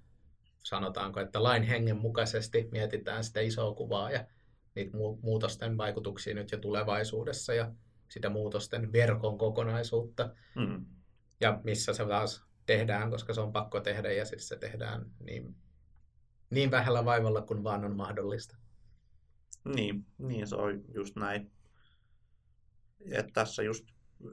sanotaanko, 0.62 1.20
että 1.20 1.42
lain 1.42 1.62
hengen 1.62 1.96
mukaisesti 1.96 2.68
mietitään 2.72 3.24
sitä 3.24 3.40
isoa 3.40 3.74
kuvaa 3.74 4.10
ja 4.10 4.26
niitä 4.74 4.96
muutosten 5.22 5.76
vaikutuksia 5.78 6.34
nyt 6.34 6.52
ja 6.52 6.58
tulevaisuudessa 6.58 7.54
ja 7.54 7.72
sitä 8.08 8.28
muutosten 8.28 8.92
verkon 8.92 9.38
kokonaisuutta. 9.38 10.34
Mm. 10.54 10.86
Ja 11.40 11.60
missä 11.64 11.92
se 11.92 12.04
taas 12.04 12.44
tehdään, 12.66 13.10
koska 13.10 13.34
se 13.34 13.40
on 13.40 13.52
pakko 13.52 13.80
tehdä 13.80 14.12
ja 14.12 14.24
siis 14.24 14.48
se 14.48 14.56
tehdään 14.56 15.06
niin, 15.20 15.56
niin 16.50 16.70
vähällä 16.70 17.04
vaivalla 17.04 17.42
kuin 17.42 17.64
vaan 17.64 17.84
on 17.84 17.96
mahdollista. 17.96 18.67
Niin, 19.74 20.06
niin 20.18 20.46
se 20.46 20.56
on 20.56 20.82
just 20.94 21.16
näin. 21.16 21.50
Et 23.10 23.26
tässä 23.32 23.62
just 23.62 23.84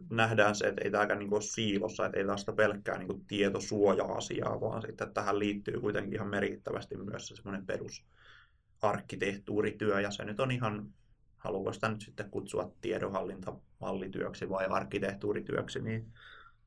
nähdään 0.10 0.56
se, 0.56 0.68
että 0.68 0.82
ei 0.84 0.92
tämäkään 0.92 1.20
niin 1.20 1.34
ole 1.34 1.42
siilossa, 1.42 2.06
että 2.06 2.20
ei 2.20 2.26
tästä 2.26 2.54
pelkkää 2.54 2.98
niin 2.98 3.26
tietosuoja-asiaa, 3.28 4.62
vaan 4.62 4.82
sitten 4.82 5.14
tähän 5.14 5.40
liittyy 5.40 5.80
kuitenkin 5.80 6.14
ihan 6.14 6.28
merkittävästi 6.28 6.98
myös 6.98 7.28
se 7.28 7.36
semmoinen 7.36 7.66
perusarkkitehtuurityö, 7.66 10.02
ja 10.02 10.12
se 10.12 10.26
nyt 10.26 10.40
on 10.40 10.52
ihan, 10.52 10.94
haluaako 11.38 11.74
sitä 11.74 11.90
nyt 11.90 12.02
sitten 12.02 12.30
kutsua 12.30 12.72
tiedonhallintamallityöksi 12.82 14.50
vai 14.50 14.66
arkkitehtuurityöksi, 14.66 15.82
niin 15.82 16.14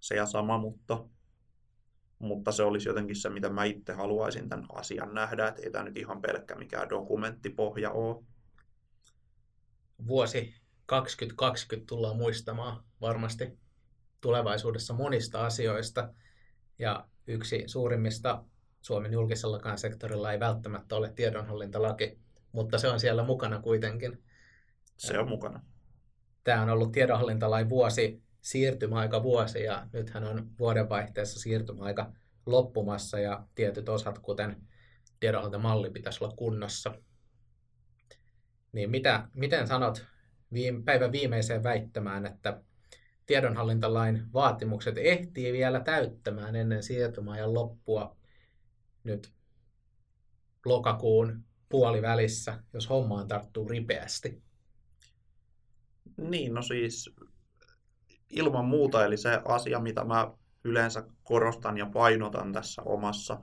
se 0.00 0.16
ja 0.16 0.26
sama, 0.26 0.58
mutta, 0.58 1.04
mutta 2.18 2.52
se 2.52 2.62
olisi 2.62 2.88
jotenkin 2.88 3.16
se, 3.16 3.30
mitä 3.30 3.50
mä 3.50 3.64
itse 3.64 3.92
haluaisin 3.92 4.48
tämän 4.48 4.66
asian 4.72 5.14
nähdä, 5.14 5.48
että 5.48 5.62
ei 5.62 5.70
tämä 5.70 5.84
nyt 5.84 5.96
ihan 5.96 6.20
pelkkä 6.20 6.54
mikään 6.54 6.90
dokumenttipohja 6.90 7.90
ole. 7.90 8.24
Vuosi 10.06 10.54
2020 10.86 11.86
tullaan 11.88 12.16
muistamaan 12.16 12.84
varmasti 13.00 13.58
tulevaisuudessa 14.20 14.94
monista 14.94 15.46
asioista. 15.46 16.14
Ja 16.78 17.08
yksi 17.26 17.64
suurimmista 17.66 18.44
Suomen 18.80 19.12
julkisellakaan 19.12 19.78
sektorilla 19.78 20.32
ei 20.32 20.40
välttämättä 20.40 20.96
ole 20.96 21.12
tiedonhallintalaki, 21.12 22.18
mutta 22.52 22.78
se 22.78 22.88
on 22.88 23.00
siellä 23.00 23.22
mukana 23.22 23.60
kuitenkin. 23.60 24.22
Se 24.96 25.18
on 25.18 25.28
mukana. 25.28 25.62
Tämä 26.44 26.62
on 26.62 26.70
ollut 26.70 26.92
tiedonhallintalain 26.92 27.68
vuosi 27.68 28.22
siirtymäaika 28.40 29.22
vuosi 29.22 29.62
ja 29.62 29.86
nythän 29.92 30.24
on 30.24 30.50
vuodenvaihteessa 30.58 31.40
siirtymäaika 31.40 32.12
loppumassa 32.46 33.18
ja 33.18 33.46
tietyt 33.54 33.88
osat, 33.88 34.18
kuten 34.18 34.56
tiedonhallintamalli 35.20 35.90
pitäisi 35.90 36.24
olla 36.24 36.36
kunnossa. 36.36 36.94
Niin 38.78 38.90
mitä, 38.90 39.28
miten 39.34 39.66
sanot 39.66 40.06
viime, 40.52 40.82
päivän 40.82 41.12
viimeiseen 41.12 41.62
väittämään, 41.62 42.26
että 42.26 42.60
tiedonhallintalain 43.26 44.32
vaatimukset 44.32 44.94
ehtii 44.98 45.52
vielä 45.52 45.80
täyttämään 45.80 46.56
ennen 46.56 46.82
siirtymäajan 46.82 47.54
loppua 47.54 48.16
nyt 49.04 49.32
lokakuun 50.64 51.44
puolivälissä, 51.68 52.62
jos 52.72 52.88
hommaan 52.88 53.28
tarttuu 53.28 53.68
ripeästi? 53.68 54.42
Niin, 56.16 56.54
no 56.54 56.62
siis 56.62 57.10
ilman 58.30 58.64
muuta, 58.64 59.04
eli 59.04 59.16
se 59.16 59.40
asia, 59.44 59.80
mitä 59.80 60.04
mä 60.04 60.32
yleensä 60.64 61.04
korostan 61.22 61.78
ja 61.78 61.86
painotan 61.86 62.52
tässä 62.52 62.82
omassa, 62.82 63.40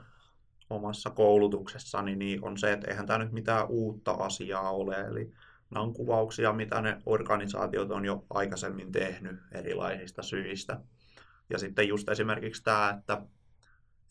omassa 0.69 1.09
koulutuksessani, 1.09 2.15
niin 2.15 2.43
on 2.43 2.57
se, 2.57 2.73
että 2.73 2.87
eihän 2.87 3.05
tämä 3.05 3.19
nyt 3.19 3.31
mitään 3.31 3.67
uutta 3.69 4.11
asiaa 4.11 4.71
ole. 4.71 4.95
Eli 4.95 5.31
nämä 5.69 5.83
on 5.83 5.93
kuvauksia, 5.93 6.53
mitä 6.53 6.81
ne 6.81 7.01
organisaatiot 7.05 7.91
on 7.91 8.05
jo 8.05 8.25
aikaisemmin 8.29 8.91
tehnyt 8.91 9.39
erilaisista 9.51 10.23
syistä. 10.23 10.79
Ja 11.49 11.57
sitten 11.59 11.87
just 11.87 12.09
esimerkiksi 12.09 12.63
tämä, 12.63 12.95
että, 12.97 13.21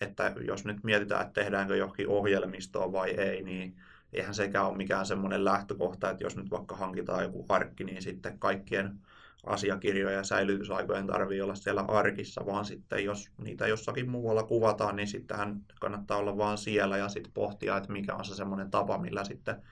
että 0.00 0.34
jos 0.46 0.64
nyt 0.64 0.84
mietitään, 0.84 1.22
että 1.22 1.40
tehdäänkö 1.40 1.76
johonkin 1.76 2.08
ohjelmistoa 2.08 2.92
vai 2.92 3.10
ei, 3.10 3.42
niin 3.42 3.76
eihän 4.12 4.34
sekään 4.34 4.66
ole 4.66 4.76
mikään 4.76 5.06
semmoinen 5.06 5.44
lähtökohta, 5.44 6.10
että 6.10 6.24
jos 6.24 6.36
nyt 6.36 6.50
vaikka 6.50 6.76
hankitaan 6.76 7.22
joku 7.22 7.46
arkki, 7.48 7.84
niin 7.84 8.02
sitten 8.02 8.38
kaikkien 8.38 8.98
asiakirjoja 9.46 10.16
ja 10.16 10.24
säilytysaikojen 10.24 11.07
tarvii 11.07 11.40
olla 11.40 11.54
siellä 11.54 11.85
arkissa, 11.88 12.46
vaan 12.46 12.64
sitten 12.64 13.04
jos 13.04 13.30
niitä 13.38 13.66
jossakin 13.66 14.11
muualla 14.11 14.42
kuvataan, 14.42 14.96
niin 14.96 15.09
sittenhän 15.09 15.61
kannattaa 15.80 16.18
olla 16.18 16.37
vaan 16.37 16.59
siellä 16.59 16.96
ja 16.96 17.09
sitten 17.09 17.33
pohtia, 17.33 17.76
että 17.76 17.92
mikä 17.92 18.14
on 18.14 18.24
se 18.24 18.35
semmoinen 18.35 18.70
tapa, 18.70 18.98
millä 18.98 19.24
sitten 19.24 19.62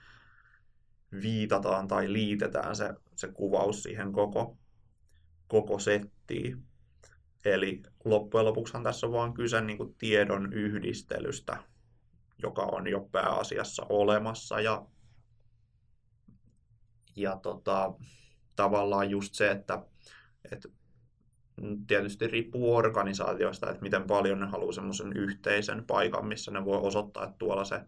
viitataan 1.21 1.87
tai 1.87 2.13
liitetään 2.13 2.75
se, 2.75 2.93
se 3.15 3.27
kuvaus 3.27 3.83
siihen 3.83 4.11
koko, 4.13 4.57
koko 5.47 5.79
settiin. 5.79 6.63
Eli 7.45 7.81
loppujen 8.05 8.45
lopuksihan 8.45 8.83
tässä 8.83 9.07
on 9.07 9.13
vaan 9.13 9.33
kyse 9.33 9.61
niin 9.61 9.77
kuin 9.77 9.95
tiedon 9.95 10.53
yhdistelystä, 10.53 11.57
joka 12.43 12.61
on 12.61 12.87
jo 12.87 13.09
pääasiassa 13.11 13.85
olemassa. 13.89 14.61
Ja, 14.61 14.85
ja 17.15 17.35
tota, 17.35 17.93
tavallaan 18.55 19.09
just 19.09 19.33
se, 19.33 19.51
että, 19.51 19.83
että 20.51 20.69
tietysti 21.87 22.27
riippuu 22.27 22.75
organisaatioista, 22.75 23.69
että 23.69 23.81
miten 23.81 24.03
paljon 24.03 24.39
ne 24.39 24.45
haluaa 24.45 24.71
semmoisen 24.71 25.13
yhteisen 25.13 25.83
paikan, 25.83 26.25
missä 26.25 26.51
ne 26.51 26.65
voi 26.65 26.79
osoittaa, 26.81 27.23
että 27.23 27.35
tuolla 27.37 27.65
se 27.65 27.81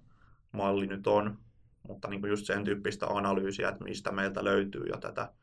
malli 0.52 0.88
nyt 0.88 1.08
on. 1.08 1.38
Mutta 1.88 2.08
niin 2.08 2.22
kuin 2.22 2.30
just 2.30 2.46
sen 2.46 2.64
tyyppistä 2.64 3.06
analyysiä, 3.08 3.70
että 3.70 3.84
mistä 3.84 4.12
meiltä 4.12 4.44
löytyy 4.44 4.84
jo 4.90 4.98
tätä 4.98 5.34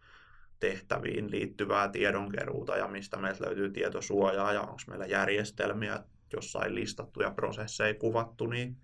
tehtäviin 0.61 1.31
liittyvää 1.31 1.89
tiedonkeruuta 1.89 2.77
ja 2.77 2.89
mistä 2.89 3.17
meiltä 3.17 3.45
löytyy 3.45 3.71
tietosuojaa 3.71 4.53
ja 4.53 4.61
onko 4.61 4.83
meillä 4.87 5.07
järjestelmiä 5.07 6.05
jossain 6.33 6.75
listattuja 6.75 7.31
prosesseja 7.31 7.95
kuvattu, 7.95 8.47
niin 8.47 8.77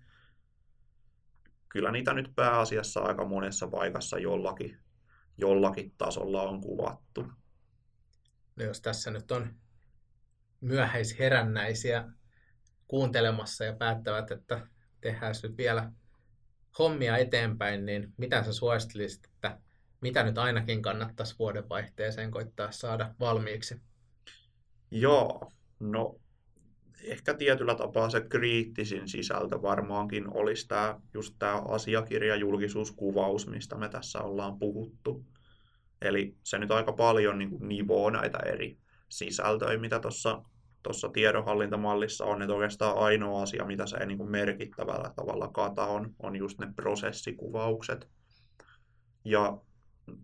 kyllä 1.69 1.91
niitä 1.91 2.13
nyt 2.13 2.31
pääasiassa 2.35 2.99
aika 2.99 3.25
monessa 3.25 3.67
paikassa 3.67 4.19
jollakin 4.19 4.77
jollakin 5.39 5.93
tasolla 5.97 6.41
on 6.41 6.61
kuvattu. 6.61 7.25
No 8.55 8.65
jos 8.65 8.81
tässä 8.81 9.11
nyt 9.11 9.31
on 9.31 9.55
myöhäisherännäisiä 10.61 12.05
kuuntelemassa 12.87 13.65
ja 13.65 13.73
päättävät, 13.73 14.31
että 14.31 14.67
tehdään 15.01 15.35
nyt 15.43 15.57
vielä 15.57 15.91
hommia 16.79 17.17
eteenpäin, 17.17 17.85
niin 17.85 18.13
mitä 18.17 18.43
sä 18.43 18.53
suosittelisit, 18.53 19.25
että 19.25 19.59
mitä 20.01 20.23
nyt 20.23 20.37
ainakin 20.37 20.81
kannattaisi 20.81 21.35
vuodenvaihteeseen 21.39 22.31
koittaa 22.31 22.71
saada 22.71 23.15
valmiiksi? 23.19 23.81
Joo, 24.91 25.51
no 25.79 26.19
ehkä 27.03 27.33
tietyllä 27.33 27.75
tapaa 27.75 28.09
se 28.09 28.21
kriittisin 28.21 29.07
sisältö 29.07 29.61
varmaankin 29.61 30.33
olisi 30.33 30.67
tämä, 30.67 30.99
just 31.13 31.35
tämä 31.39 31.61
asiakirja 31.67 32.35
julkisuuskuvaus, 32.35 33.47
mistä 33.47 33.75
me 33.75 33.89
tässä 33.89 34.21
ollaan 34.21 34.59
puhuttu. 34.59 35.25
Eli 36.01 36.35
se 36.43 36.59
nyt 36.59 36.71
aika 36.71 36.93
paljon 36.93 37.37
niin 37.37 37.49
kuin 37.49 37.67
nivoo 37.67 38.09
näitä 38.09 38.37
eri 38.37 38.77
sisältöjä, 39.09 39.77
mitä 39.79 39.99
tuossa 39.99 40.43
tuossa 40.83 41.09
tiedonhallintamallissa 41.09 42.25
on, 42.25 42.41
että 42.41 42.53
oikeastaan 42.53 42.97
ainoa 42.97 43.41
asia, 43.41 43.65
mitä 43.65 43.85
se 43.85 43.97
ei 43.97 44.05
niin 44.05 44.17
kuin 44.17 44.31
merkittävällä 44.31 45.11
tavalla 45.15 45.47
kata, 45.47 45.85
on, 45.85 46.15
on 46.19 46.35
just 46.35 46.59
ne 46.59 46.67
prosessikuvaukset. 46.75 48.07
Ja 49.25 49.57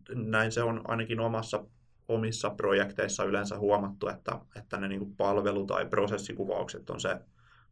näin 0.10 0.52
se 0.52 0.64
on 0.64 0.82
ainakin 0.88 1.20
omassa 1.20 1.66
omissa 2.08 2.50
projekteissa 2.50 3.24
yleensä 3.24 3.58
huomattu, 3.58 4.08
että, 4.08 4.40
että 4.56 4.78
ne 4.78 4.88
niin 4.88 5.16
palvelu- 5.16 5.66
tai 5.66 5.86
prosessikuvaukset 5.86 6.90
on 6.90 7.00
se, 7.00 7.18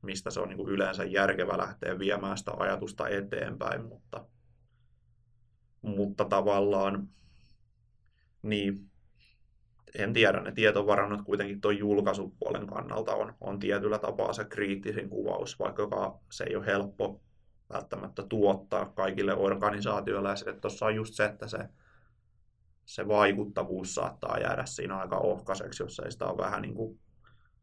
mistä 0.01 0.29
se 0.29 0.39
on 0.39 0.49
niin 0.49 0.69
yleensä 0.69 1.03
järkevä 1.03 1.57
lähteä 1.57 1.99
viemään 1.99 2.37
sitä 2.37 2.51
ajatusta 2.57 3.07
eteenpäin, 3.07 3.85
mutta, 3.85 4.25
mutta 5.81 6.25
tavallaan 6.25 7.09
niin 8.41 8.89
en 9.95 10.13
tiedä, 10.13 10.41
ne 10.41 10.51
tietovarannot 10.51 11.21
kuitenkin 11.21 11.61
tuon 11.61 11.77
julkaisupuolen 11.77 12.67
kannalta 12.67 13.15
on, 13.15 13.33
on 13.41 13.59
tietyllä 13.59 13.99
tapaa 13.99 14.33
se 14.33 14.45
kriittisin 14.45 15.09
kuvaus, 15.09 15.59
vaikka 15.59 16.19
se 16.31 16.43
ei 16.43 16.55
ole 16.55 16.65
helppo 16.65 17.21
välttämättä 17.73 18.23
tuottaa 18.23 18.85
kaikille 18.85 19.35
organisaatioille. 19.35 20.29
Ja 20.45 20.53
tuossa 20.53 20.85
on 20.85 20.95
just 20.95 21.13
se, 21.13 21.25
että 21.25 21.47
se 21.47 21.57
se 22.85 23.07
vaikuttavuus 23.07 23.95
saattaa 23.95 24.39
jäädä 24.39 24.65
siinä 24.65 24.97
aika 24.97 25.17
ohkaiseksi, 25.17 25.83
jos 25.83 25.99
ei 25.99 26.11
sitä 26.11 26.25
ole 26.25 26.37
vähän 26.37 26.61
niin 26.61 26.73
kuin 26.73 26.99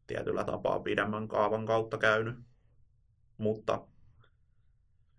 tietyllä 0.07 0.43
tapaa 0.43 0.79
pidemmän 0.79 1.27
kaavan 1.27 1.65
kautta 1.65 1.97
käynyt. 1.97 2.35
Mutta 3.37 3.87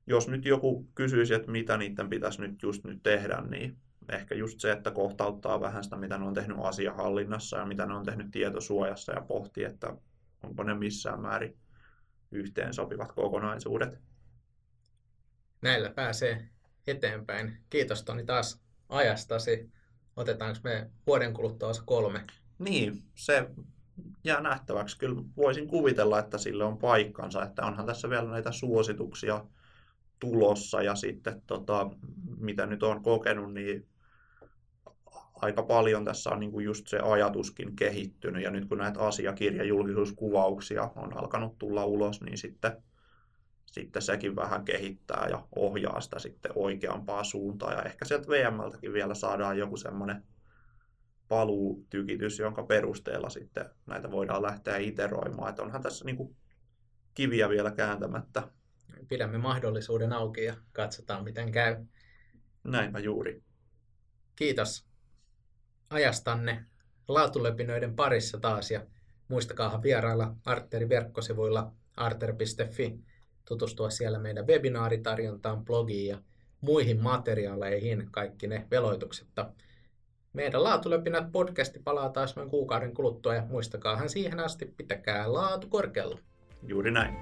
jos 0.07 0.29
nyt 0.29 0.45
joku 0.45 0.88
kysyisi, 0.95 1.35
että 1.35 1.51
mitä 1.51 1.77
niiden 1.77 2.11
pitäisi 2.11 2.41
nyt 2.41 2.62
just 2.62 2.85
nyt 2.85 3.03
tehdä, 3.03 3.41
niin 3.41 3.77
ehkä 4.09 4.35
just 4.35 4.61
se, 4.61 4.73
että 4.73 4.91
kohtauttaa 4.91 5.61
vähän 5.61 5.85
sitä, 5.85 5.97
mitä 5.97 6.19
ne 6.19 6.25
on 6.25 6.35
tehnyt 6.35 6.57
asiahallinnassa 6.61 7.57
ja 7.57 7.67
mitä 7.67 7.87
ne 7.87 7.95
on 7.95 8.05
tehnyt 8.05 8.31
tietosuojassa 8.31 9.12
ja 9.12 9.21
pohtii, 9.21 9.65
että 9.65 9.97
onko 10.43 10.62
ne 10.62 10.75
missään 10.75 11.21
määrin 11.21 11.57
yhteen 12.31 12.75
sopivat 12.75 13.12
kokonaisuudet. 13.12 13.99
Näillä 15.62 15.91
pääsee 15.91 16.49
eteenpäin. 16.87 17.57
Kiitos 17.71 18.03
Toni 18.03 18.25
taas 18.25 18.62
ajastasi 18.88 19.71
otetaanko 20.16 20.61
me 20.64 20.90
vuoden 21.07 21.33
kuluttua 21.33 21.68
osa 21.68 21.83
kolme? 21.87 22.25
Niin, 22.59 23.03
se 23.14 23.48
jää 24.25 24.40
nähtäväksi. 24.40 24.98
Kyllä 24.98 25.22
voisin 25.37 25.68
kuvitella, 25.68 26.18
että 26.18 26.38
sille 26.38 26.64
on 26.64 26.79
paikkansa, 26.79 27.42
että 27.42 27.66
onhan 27.66 27.87
tässä 27.87 28.11
vielä 28.11 28.31
näitä 28.31 28.53
suosituksia 28.53 29.44
tulossa 30.18 30.83
ja 30.83 30.94
sitten 30.94 31.42
tota, 31.46 31.90
mitä 32.38 32.66
nyt 32.66 32.83
on 32.83 33.03
kokenut, 33.03 33.55
niin 33.55 33.87
aika 35.35 35.62
paljon 35.62 36.05
tässä 36.05 36.31
on 36.31 36.40
niin 36.40 36.53
kuin 36.53 36.64
just 36.64 36.87
se 36.88 36.98
ajatuskin 36.98 37.77
kehittynyt 37.77 38.42
ja 38.42 38.51
nyt 38.51 38.64
kun 38.68 38.79
näitä 38.79 39.01
asiakirjajulkisuuskuvauksia 39.01 40.90
on 40.96 41.16
alkanut 41.16 41.59
tulla 41.59 41.85
ulos, 41.85 42.20
niin 42.20 42.38
sitten 42.38 42.83
sitten 43.73 44.03
sekin 44.03 44.37
vähän 44.37 44.65
kehittää 44.65 45.27
ja 45.31 45.47
ohjaa 45.57 46.01
sitä 46.01 46.19
sitten 46.19 46.53
oikeampaa 46.55 47.25
suuntaan. 47.25 47.73
Ja 47.73 47.83
ehkä 47.83 48.05
sieltä 48.05 48.29
VMltäkin 48.29 48.93
vielä 48.93 49.15
saadaan 49.15 49.59
joku 49.59 49.77
semmoinen 49.77 50.23
paluutykitys, 51.29 52.39
jonka 52.39 52.63
perusteella 52.63 53.31
sitten 53.31 53.71
näitä 53.87 54.11
voidaan 54.11 54.43
lähteä 54.43 54.77
iteroimaan. 54.77 55.51
Että 55.51 55.63
onhan 55.63 55.83
tässä 55.83 56.05
niin 56.05 56.17
kuin 56.17 56.37
kiviä 57.15 57.49
vielä 57.49 57.71
kääntämättä. 57.71 58.49
Pidämme 59.09 59.39
mahdollisuuden 59.39 60.13
auki 60.13 60.45
ja 60.45 60.55
katsotaan 60.73 61.25
miten 61.25 61.53
käy. 61.53 61.77
Näinpä 62.65 62.99
juuri. 62.99 63.43
Kiitos 64.37 64.87
ajastanne 65.91 66.65
laatulepinoiden 67.09 67.97
parissa 67.97 68.41
taas 68.41 68.71
ja 68.71 68.87
muistakaahan 69.29 69.83
vierailla 69.83 70.37
Arterin 70.45 70.89
verkkosivuilla 70.89 71.73
arter.fi 71.97 73.12
tutustua 73.53 73.91
siellä 73.91 74.19
meidän 74.19 74.47
webinaaritarjontaan, 74.47 75.65
blogiin 75.65 76.09
ja 76.09 76.19
muihin 76.61 77.03
materiaaleihin, 77.03 78.09
kaikki 78.11 78.47
ne 78.47 78.67
veloituksetta. 78.71 79.51
Meidän 80.33 80.65
Laatulepinät 80.65 81.33
podcasti 81.33 81.81
palaa 81.85 82.09
taas 82.09 82.37
noin 82.37 82.51
kuukauden 82.51 82.95
kuluttua 82.95 83.35
ja 83.35 83.43
muistakaahan 83.49 84.09
siihen 84.09 84.41
asti 84.41 84.75
pitäkää 84.77 85.33
laatu 85.33 85.69
korkealla. 85.69 86.19
Juuri 86.62 86.91
näin. 86.91 87.15